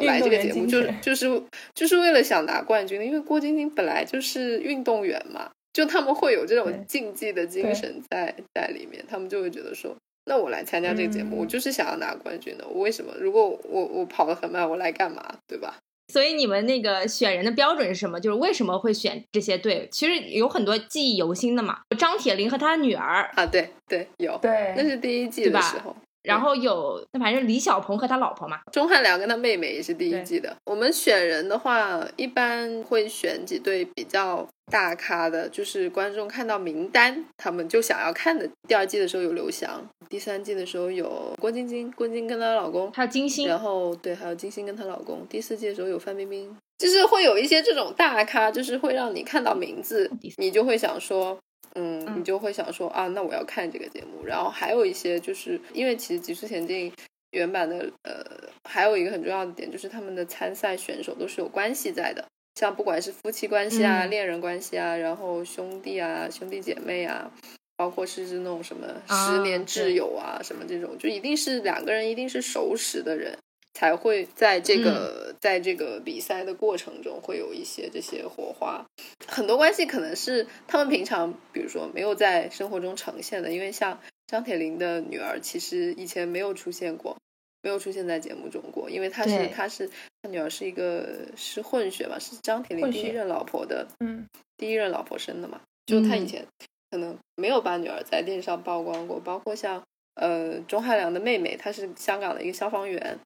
[0.06, 1.42] 来这个节目就是就是
[1.74, 9.96] 就是为了想拿冠军的，因为郭晶晶本来就是运动员嘛，就他们会有这种竞技的精神在在里面，他们就会觉得说，
[10.26, 12.68] 那我来参加这个节目，嗯我就是想要拿冠军的。
[12.68, 13.14] 我为什么？
[13.20, 15.36] 如果我我跑得很慢，我来干嘛？
[15.48, 15.78] 对吧？
[16.12, 18.20] 所以你们那个选人的标准是什么？
[18.20, 19.88] 就是为什么会选这些队？
[19.92, 25.96] 其实有很多记忆犹新的嘛，张铁林和他女儿啊，对对有，对，那是第一季的时候。
[26.24, 30.56] 然后有，那反正李小鹏和他老婆嘛，钟汉良跟他妹妹也是第一季的。
[30.66, 38.48] 我们选人的话，一般会选几对比较大咖的，就是观众看到名单，他们就想要看的。
[38.68, 45.26] 第二季的时候有刘翔，第三季的时候有郭晶晶，郭晶晶跟她老公，还有金星，然后对，还有金星跟她老公。
[45.28, 51.38] 第四季的时候有范冰冰，就是会有一些这种大咖，就是会让你看到名字，你就会想说。
[51.76, 54.26] 嗯，嗯你就会想说啊，那我要看这个节目。
[54.26, 56.92] 然后还有一些就是因为其实《极速前进》
[57.32, 58.26] 原版的呃，
[58.70, 67.32] 还有一个很重要的点就是他们的参赛选手都是有关系在的，像不管是夫妻关系啊、嗯恋人关系啊，然后兄弟啊、兄弟姐妹啊。
[67.78, 73.36] 包括是是那种什么啊十年挚对友啊，什么这种，就一定是两个人一定是熟识的人，
[73.74, 78.86] 才会在这个、在这个比赛的过程中会有一些这些火花。
[79.28, 87.18] 很多关系可能是他们平常比如说没有在生活中呈现的，因为像张铁林的女儿，其实以前没有出现过，
[87.62, 89.48] 没有出现在节目中过，因为她是对。
[89.48, 89.90] 她是
[90.22, 96.28] 她女儿是一个是混血嘛，是张铁林第一任老婆的嗯，第一任老婆生的嘛，就他以嗯。
[96.28, 96.46] 前
[96.92, 99.82] 可能没有把女儿在电视上曝光过，包括像
[100.16, 103.18] 呃钟汉良的妹妹，她是香港的一个消防员，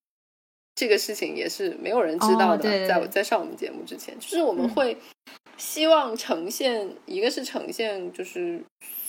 [0.75, 4.97] 这个事情也是没有人知道的，哦对对对在在上我们节目之前，就是我们嗯会
[5.57, 8.61] 希望呈现，一个是呈现就是。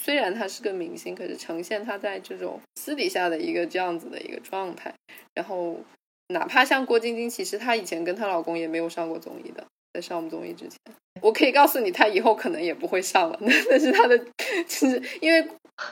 [0.07, 4.95] 虽然他是个明星，可是呈现他在这种私底下的一个这样子的一个状态，
[5.35, 5.81] 然后
[6.29, 10.79] 哪怕像郭晶晶，其实她以前跟她老公也没有上过综艺的，在上我们综艺之前，
[11.21, 13.37] 我可以告诉你，她以后可能也不会上了。
[13.43, 14.17] 那那是她的，
[14.69, 15.41] 就是因为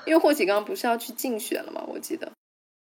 [0.07, 1.85] 因为霍启刚不是要去竞选了吗？
[1.89, 2.31] 我记得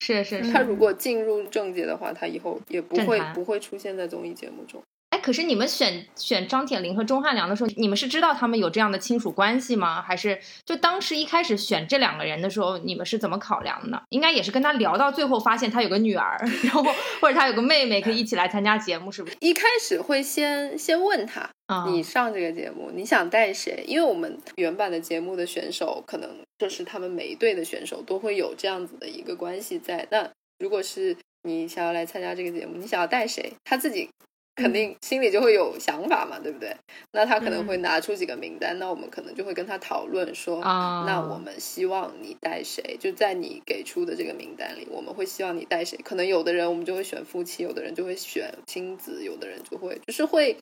[0.04, 0.52] 是是是。
[0.52, 4.84] 他如果进入政界的话，他以后也不会不会出现在综艺节目中。
[5.24, 10.02] 哎，可是你们选选张铁林和钟汉良的时候，你们是知道他们有这样的亲属关系吗？
[10.02, 14.02] 还是就当时一开始选这两个人的时候，你们是怎么考量的呢？
[14.10, 16.84] 应该也是跟他聊到最后，发现他有个女儿， 然后
[17.22, 19.38] 或者他有个妹妹，可以一起来参加节目，是不是？
[19.40, 23.84] 一开始会先先问他，啊、你上这个节目，你想带谁？
[23.88, 30.06] 因为我们原版的节目的选手，可能就是他们每一队的选手都会有这样子的一个关系在。
[30.12, 33.54] 那如果是你想要来参加这个节目，你想要带谁？
[33.64, 34.10] 他自己
[34.56, 36.76] 肯定心里就会有想法嘛，对不对？
[37.12, 42.96] 那他可能会拿出几个名单，那我们可能就会跟他讨论说，啊，那我们希望你带谁？
[43.00, 45.98] 就在你给出的这个名单里，我们会希望你带谁？
[46.04, 50.56] 可能有的人我们就会选夫妻，有的人就会选亲子，有的人就会就是会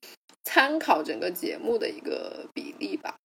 [0.44, 3.16] 参考整个节目的一个比例吧。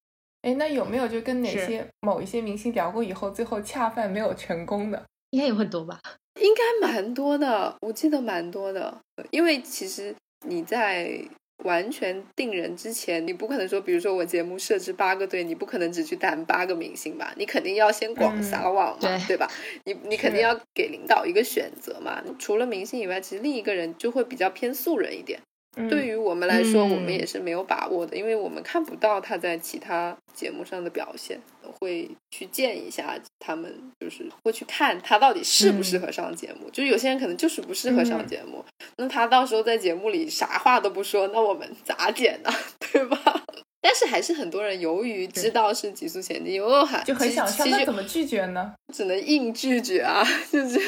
[0.43, 5.05] 哎，那有没有就跟哪些某一些明星聊过以后，最后恰饭没有成功的？
[5.31, 6.01] 应该有很多吧？
[6.41, 9.01] 应该蛮多的，我记得蛮多的，
[9.31, 10.15] 因为其实
[10.47, 11.21] 你在
[11.65, 17.33] 完全定人之前，你不可能说，比如说我节目设置八个队，你不可能只去谈八个明星吧？
[17.37, 19.51] 你肯定要先广撒网嘛，对对吧？
[19.85, 22.23] 你你肯定要给领导一个选择嘛。
[22.39, 25.41] 除了明星以外，其实另一个人就会比较偏素人一点。
[25.77, 36.71] 嗯、对于我们来说，嗯我们也是没有把握的，因为我们看不到他在其他节目上的表现，会去见一下他们，就是会去看他到底适不适合上节目。
[36.71, 38.65] 就是有些人可能就是不适合上节目，
[38.97, 42.51] 那他到时候在节目里啥话都不说，那我们咋剪呢？
[42.93, 43.43] 对吧？
[43.83, 48.75] 但是还是很多人由于知道是极速前进，又还就很想上，那怎么拒绝呢？
[48.93, 50.81] 只能硬拒绝啊， 就是，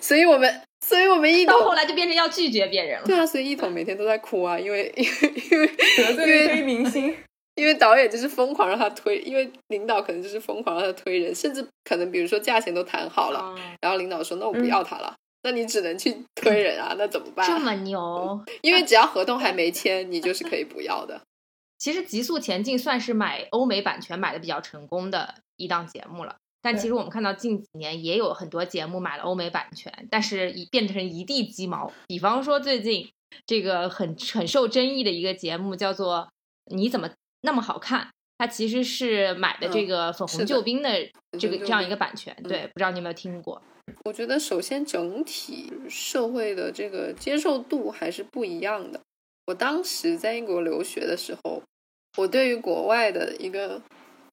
[0.00, 3.06] 所以我们，所以我们一统到后来就变成要拒绝别人了。
[3.06, 5.66] 对啊，所以一统每天都在哭啊，因为 因为因为
[5.96, 7.16] 得罪了一堆明星，
[7.54, 15.14] 因为导演就是疯狂让他推，因为领导可能就是疯狂让他推人，甚至可能比如说价钱都谈好了，哦然后领导说那我不要他了，
[15.44, 17.46] 那你只能去推人啊，那怎么办？
[17.46, 21.20] 这么牛， 因为只要合同还没签，你就是可以不要的。
[21.78, 26.36] 其实《极速前进》算是买欧美版权买的比较成功的一档节目了。
[26.62, 31.92] 但其实我们看到近几年也有很多节目买了欧美版权，但是已变成一地鸡毛。
[32.06, 33.10] 比方说最近
[33.44, 36.28] 这个很很受争议的一个节目叫做
[36.74, 37.10] 《你怎么
[37.40, 38.04] 那么好看》，
[38.38, 40.88] 它其实是买的这个粉红救兵的
[41.38, 42.34] 这个救这样一个版权。
[42.44, 43.60] 对，不知道你有没有听过？
[44.04, 49.00] 我觉得首先整体社会的这个接受度还是不一样的。
[49.46, 51.60] 我当时在英国留学的时候，
[52.16, 53.82] 我对于国外的一个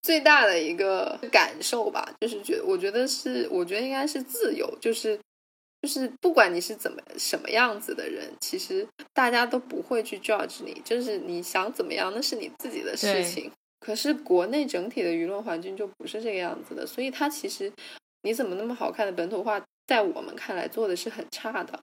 [0.02, 5.20] 最大的一个感受吧，就是觉得我觉得是，我觉得应该是自由，就是
[5.82, 13.52] 就是不管你是怎么什么样子的人，其实大家都不会去 judge 你，就是你想怎么样，那是你自己的事情。
[13.80, 17.72] 可是国内整体的舆论环境就不是这个样子的，所以它其实
[18.24, 21.80] 你怎么那么好看的本土化，在我们看来做的是很差的。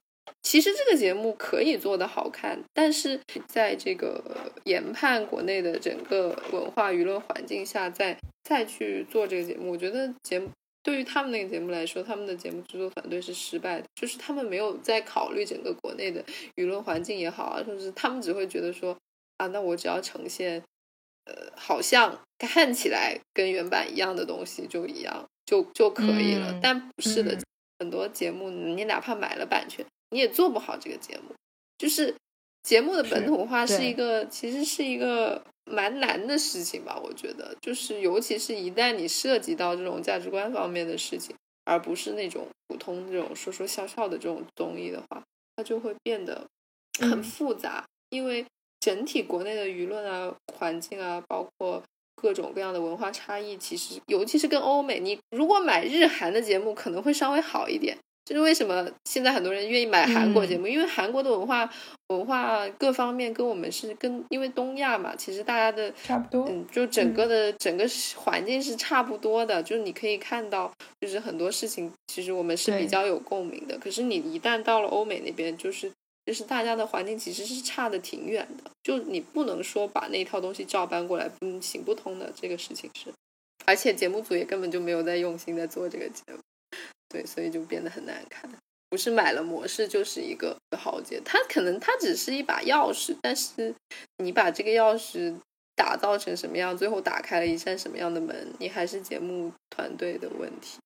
[0.49, 4.23] 其实这个节目可以做得好看，但是在这个
[4.63, 10.49] 研判国内的整个文化舆论环境下，再再去做这个节目，我觉得节目
[10.81, 16.23] 对于他们那个节目来说，他们的节目制作团队是失败的，就是他们没有在考虑整个国内的
[16.55, 18.97] 舆论环境也好啊，甚至他们只会觉得说
[19.35, 20.63] 啊，那我只要呈现，
[21.25, 27.41] 呃，好像看起来跟原版一样的东西就一样就就可以了，嗯但不是的，嗯
[27.79, 29.85] 很多节目你哪怕买了版权。
[30.09, 31.35] 你也做不好这个节目，
[31.77, 32.15] 就是
[32.63, 36.99] 节目的本土化是是一个，其实是一个蛮难的事情吧？
[37.03, 41.35] 我觉得，就是尤其是一旦你涉及到这种价值观方面的事情，
[41.65, 45.23] 而不是那种普通这种说说笑笑的这种综艺的话，
[45.55, 46.45] 它就会变得
[46.99, 47.83] 很复杂。
[48.09, 48.45] 因为
[48.79, 51.83] 整体国内的舆论啊、环境啊，包括
[52.15, 57.97] 各种各样的文化差异，其实尤其是跟欧美，你如果买日韩的节目，可能会稍微好一点。
[58.27, 61.69] 就是为什么现在很多人愿意买韩国节目，因为韩国的文化
[62.09, 70.69] 文化各方面跟我们是跟，因为东亚嘛，其实大家的差不多，嗯，就整个的整个环境是差不多的，就是你可以看到，
[70.99, 73.77] 就是很多事情其实我们是比较有共鸣的。
[73.77, 75.89] 可是你一旦到了欧美那边，就是
[76.25, 83.05] 就是大家的环境其实是差的挺远的，就你不能说把那套东西照搬过来，嗯，行不通的这个事情是，
[83.65, 86.39] 而且节目组也根本就没有在用心在做这个节目。
[87.09, 88.49] 对，所以就变得很难看。
[88.89, 93.75] 不是买了模式就是一个豪杰，它可能它只是一把钥匙，但是
[94.19, 95.35] 你把这个钥匙
[95.75, 100.79] 打造成什么样，最后打开了一扇什么样的门，你还是节目团队的问题。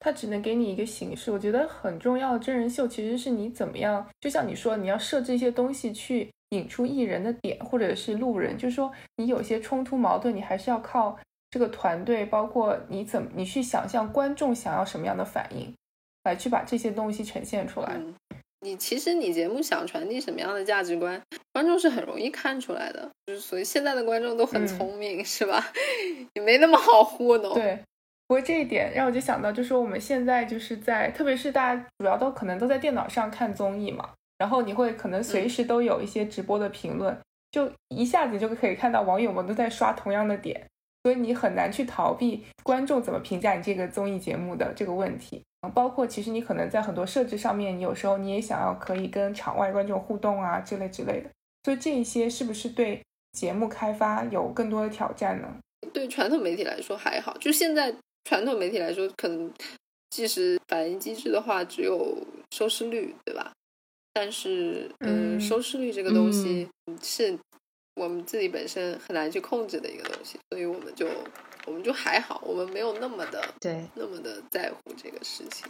[0.00, 1.30] 它只能给你一个形式。
[1.30, 11.16] 我觉得很重要的真人秀其实是你怎么样，就像你说，你要设置一些东西去引出艺人的点，或者是路人，就是说你有些冲突矛盾，你还是要靠。
[11.50, 15.74] 这个团队包括你怎么，你去想象观众想要什么样的反应，
[16.24, 18.00] 来去把这些东西呈现出来。
[18.60, 21.20] 你其实你节目想传递什么样的价值观，
[21.52, 23.08] 观众是很容易看出来的。
[23.26, 25.64] 就是所以现在的观众都很聪明，是吧？
[26.34, 27.54] 也没那么好糊弄。
[27.54, 27.78] 对，
[28.26, 37.16] 不过这一点让我就想到，就是我们现在就是在，特别是大家主要都可能都在电脑上看综艺嘛，然后你会可能随时都有一些直播的评论，
[37.52, 40.66] 就一下子就可以看到网友们都在刷同样的点。
[41.06, 45.40] 所以你很难去逃避观众怎么评价你这个综艺节目的这个问题，
[45.72, 51.30] 包括其实你可能在很多设置上面，你有时候你也想要可以跟场外观众互动啊之类之类的。
[51.62, 53.00] 所以这一些是不是对
[53.38, 55.46] 节目开发有更多的挑战呢？
[55.92, 57.94] 对传统媒体来说还好，就现在
[58.24, 59.48] 传统媒体来说，可能
[60.10, 62.18] 即使反应机制的话，只有
[62.50, 63.52] 收视率，对吧？
[64.12, 66.68] 但是，嗯，收视率这个东西
[67.00, 67.38] 是。
[67.96, 71.08] 我们自己本身很难去控制的一个东西，所以我们就
[71.66, 75.66] 我们就还好，我们没有那么的对那么的在乎这个事情，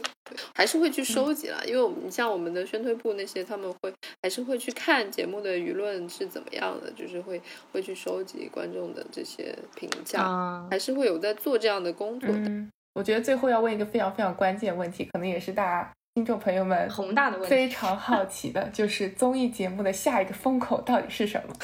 [0.55, 1.65] 还是会去收集了。
[1.67, 7.41] 因为我们像我们的宣推部那些，他们会还是会去看节目的舆论是怎么样的，就是会
[7.73, 12.51] 会去收集观众的这些评价，还是会有在做这样的工作的。
[12.93, 21.55] 我觉得最后要问一个非常非常关键问题，可能也是大家听众朋友们宏大的问题，非常好奇的， 就是综艺节目的下一个风口到底是什么？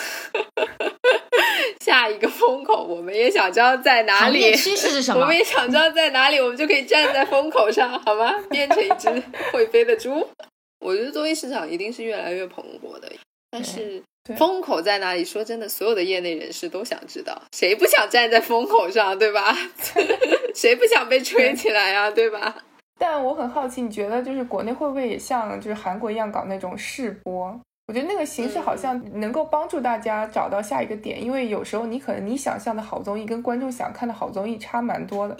[1.81, 4.55] 下一个风口，我们也想知道在哪里。
[4.55, 5.23] 趋势是什么？
[5.23, 8.31] 我们也想知道在哪里，我们就可以站在风口上，好吗？
[8.51, 9.09] 变成一只
[9.55, 10.29] 会飞的猪。
[10.81, 13.11] 我觉得综艺市场一定是越来越蓬勃的，
[13.51, 14.03] 但是
[14.37, 15.25] 风口在哪里？
[15.25, 19.57] 说真的，所有的业内人士都想知道，谁不想站在风口上，对吧？
[20.55, 22.55] 谁不想被吹起来呀，对吧？
[23.05, 27.61] 但我很好奇，你觉得就是国内会不会也像就是韩国一样搞那种试播？
[27.89, 35.37] 我觉得那个形式好像能够帮助大家找到下一个点，因为有时候你可能你想象的好综艺跟观众想看的好综艺差蛮多的，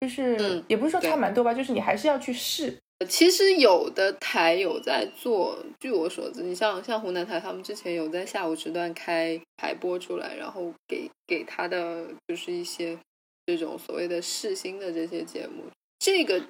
[0.00, 2.78] 就是也不是说差蛮多吧，就是你还是要去试。
[3.08, 12.96] 其实有的台有在做，据我所知，你像像湖南台，他们之前有在下午时段开排播出来，然后给给他的就是一些
[13.44, 15.64] 这种所谓的试新的这些节目，
[15.98, 16.40] 这个。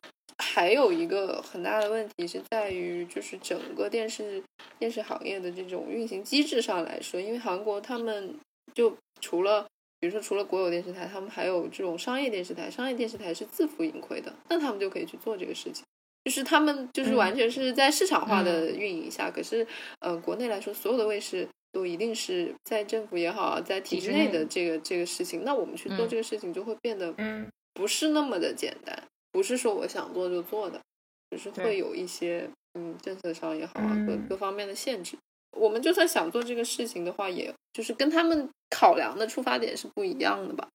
[0.42, 4.42] 还有一个很大的问题是在于，就是整个电视
[4.78, 8.34] 电视行业的这种运行机制上来说，因为韩国他们
[8.74, 9.66] 就除了
[10.00, 15.84] 比如说除了国有电视台，他们还有这种商业电视台，商业电视台是自负盈亏的，那他们就可以去做这个事情，
[16.24, 19.30] 就是他们就是完全是在市场化的运营下。
[19.30, 19.66] 可是，
[20.00, 27.14] 呃，国内来说，所有的卫视都一定是在政府也好，在体制内的这个这个事情，那我们去做这个事情就会变得
[27.72, 29.00] 不是那么的简单。
[29.32, 30.80] 不是说我想做就做的，
[31.30, 35.16] 只是会有一些嗯政策上也好啊，各各方面的限制。
[35.56, 40.68] 我们就算想做这个事情的话，也就是跟他们考量的出发点是不一样的吧。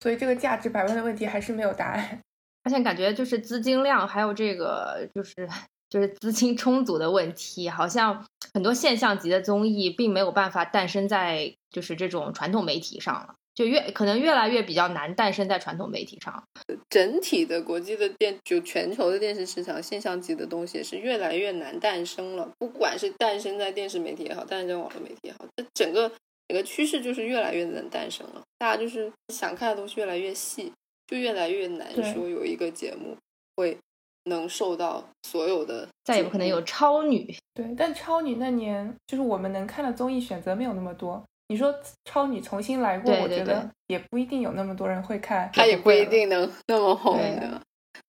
[0.00, 2.20] 所以这个价值百万的问题还是没有答案。
[2.62, 5.48] 而且感觉就是资金量，还有这个就是
[5.88, 13.34] 就是资金充足的问题，好像很多现象级的综艺并没有办法诞生在就是这种传统媒体上了。
[13.60, 16.42] 就越可能越来越比较难诞生在传统媒体上，
[16.88, 22.48] 整体的国际的电就全球的电视市场现象级的东西是越来越难诞生了。
[22.58, 26.10] 不管是诞生在电视媒体也好，诞生在网络媒体也好，这整个
[26.48, 28.40] 整个趋势就是越来越难诞生了。
[28.56, 30.72] 大家就是想看的东西越来越细，
[31.06, 33.14] 就越来越难说有一个节目
[33.56, 33.76] 会
[34.24, 35.86] 能受到所有的。
[36.02, 37.36] 再也不可能有超女。
[37.52, 41.22] 对，但超女那年就是我们能看的综艺选择没有那么多。
[41.50, 41.74] 你说
[42.04, 47.60] 超女重新来过，对对我觉得也不一定有那么多人会看，她也不一定能那么红对的。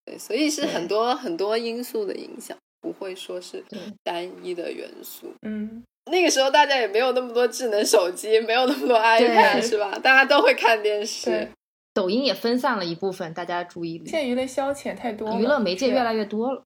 [0.05, 3.63] 对，所以是很多很多因素的影响，不会说是
[4.03, 5.33] 单一的元素。
[5.41, 9.97] 嗯，那个时候大家也没有那么多智能手机，没有那么多 iPad，是吧？
[10.03, 11.51] 大家都会看电对视。，
[11.95, 16.61] 抖音也分散了一部分大家注意力现，在娱乐消遣太多了，娱乐媒介越来越多了。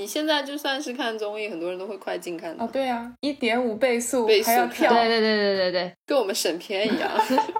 [0.00, 7.10] 你现在就算是看综艺，很多人都会快进看的，哦，对啊，一点五倍速倍速还要跳，对对对对对对，跟我们审片一样。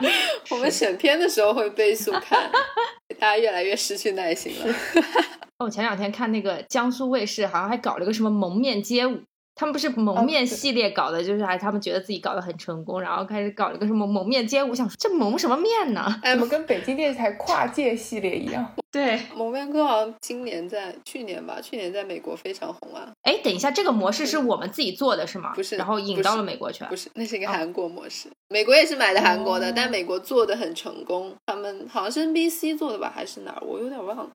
[0.48, 2.50] 我们审片的时候会倍速看，
[3.20, 4.74] 大家越来越失去耐心了。
[5.60, 9.20] 哦，我前两天看那个江苏卫视，好像还搞了个什么蒙面街舞。
[9.60, 16.18] 他们不是蒙面系列搞的，就是还他们觉得自己搞得很成功，然后开始搞了个什么蒙面街舞，想说这蒙什么面呢？
[16.22, 18.74] 哎怎，么跟北京电视台跨界系列一样？
[18.90, 23.12] 对，蒙面哥好像今年在去年吧，去年在美国非常红啊。
[23.20, 25.52] 哎，等一下，这个模式是我们自己做的是吗？
[25.54, 26.82] 不是然后引到了美国去。
[26.86, 28.30] 不是，那是一个哦韩国模式。
[28.48, 31.34] 美国也是买的韩国的，哦但美国做的很成功。
[31.44, 33.60] 他们好像是 NBC 做的吧，还是哪儿？
[33.60, 34.30] 我有点忘了。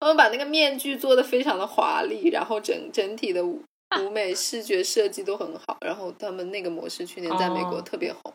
[0.00, 3.42] 他们把那个面具做的非常的华丽，然后整整体的
[3.96, 5.78] 舞 舞美视觉设计都很好。
[5.84, 8.32] 然后他们那个模式去年在美国哦特别红。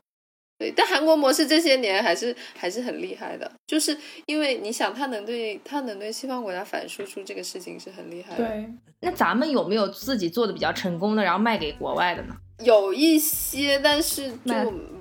[0.60, 3.98] 对，但韩国模式这些年还是还是很厉害的，就是
[4.28, 8.48] 因为你想，他能对他能对西方国家反输出这个事情是很厉害的。
[8.48, 12.36] 对，那咱们有没有自己做的比较成功的，然后卖给国外的呢？
[12.64, 14.54] 有一些，但是就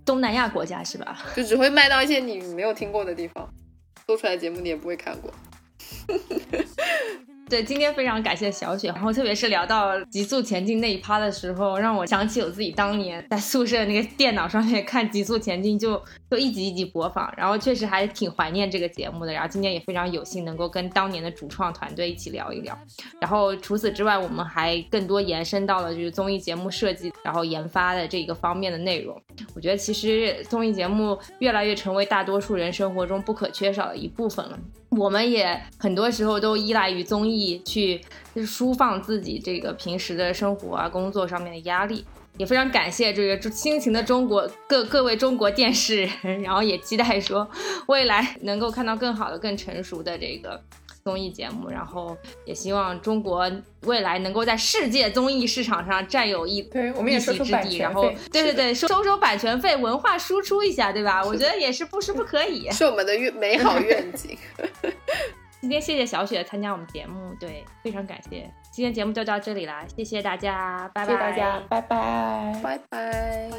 [0.07, 1.23] 东南亚国家是吧？
[1.37, 3.49] 就只会卖到一些你没有听过的地方，
[4.07, 5.33] 做出来节目你也不会看过。
[7.53, 16.03] 对，今天非常感谢小雪，然后特别是聊到极速前进那一趴的时候，让我想起我自己当年在宿舍那个电脑上面看极速前进就，
[16.33, 19.35] 就一集一集播放，然后确实还挺怀念这个节目的。
[19.35, 22.75] 然后今天也非常有幸能够跟当年的主创团队一起聊一聊。
[23.21, 29.15] 然后除此之外，我们还更多延伸到了就是综艺节目设计，然后研发的这个方面的内容。
[29.55, 34.59] 我觉得其实综艺节目越来越成为大多数人生活中不可缺少的一部分了。
[34.89, 38.01] 我们也很多时候都依赖于综艺去
[38.37, 42.07] 抒放自己这个平时的生活啊、工作上面的压力。
[42.39, 47.49] 也非常感谢这个辛勤的中国各各位中国电视人，然后也期待说
[47.87, 50.61] 未来能够看到更好的、更成熟的这个
[51.05, 53.51] 综艺节目，然后也希望中国
[53.83, 61.23] 未来能够在世界综艺市场上占有一对我们也一说之地，然后权费，对对对，收收收版权费，文化输出一下，对吧？
[61.25, 62.71] 我觉得也是不是不可以。
[62.71, 64.39] 是我们的愿美好愿景。
[65.61, 68.51] 今天谢谢小雪参加我们节目，对，非常感谢。
[68.73, 71.13] 今天节目就到这里啦，谢谢大家，拜拜。
[71.13, 72.59] 谢谢大家，拜拜。
[72.63, 73.51] 拜拜。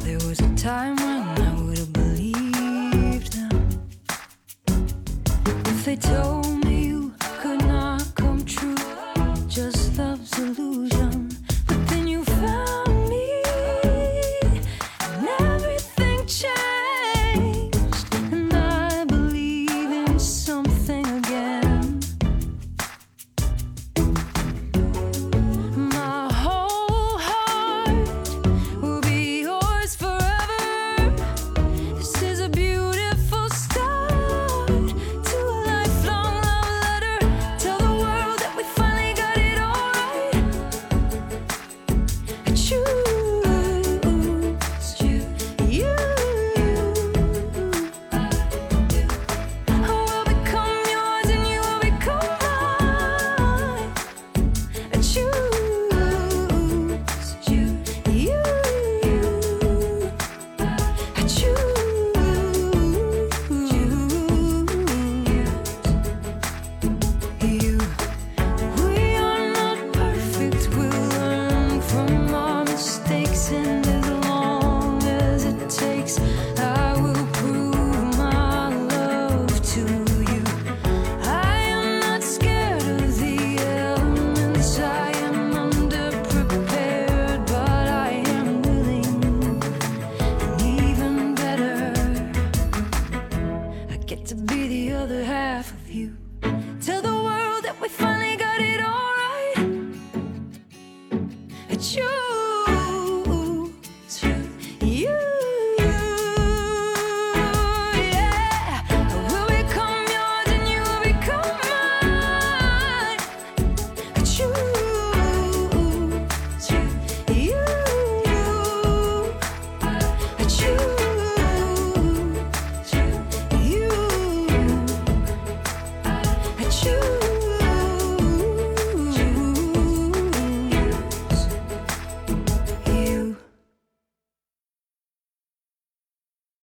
[0.00, 3.48] There was a time when I would have believed them
[5.64, 6.63] if they told me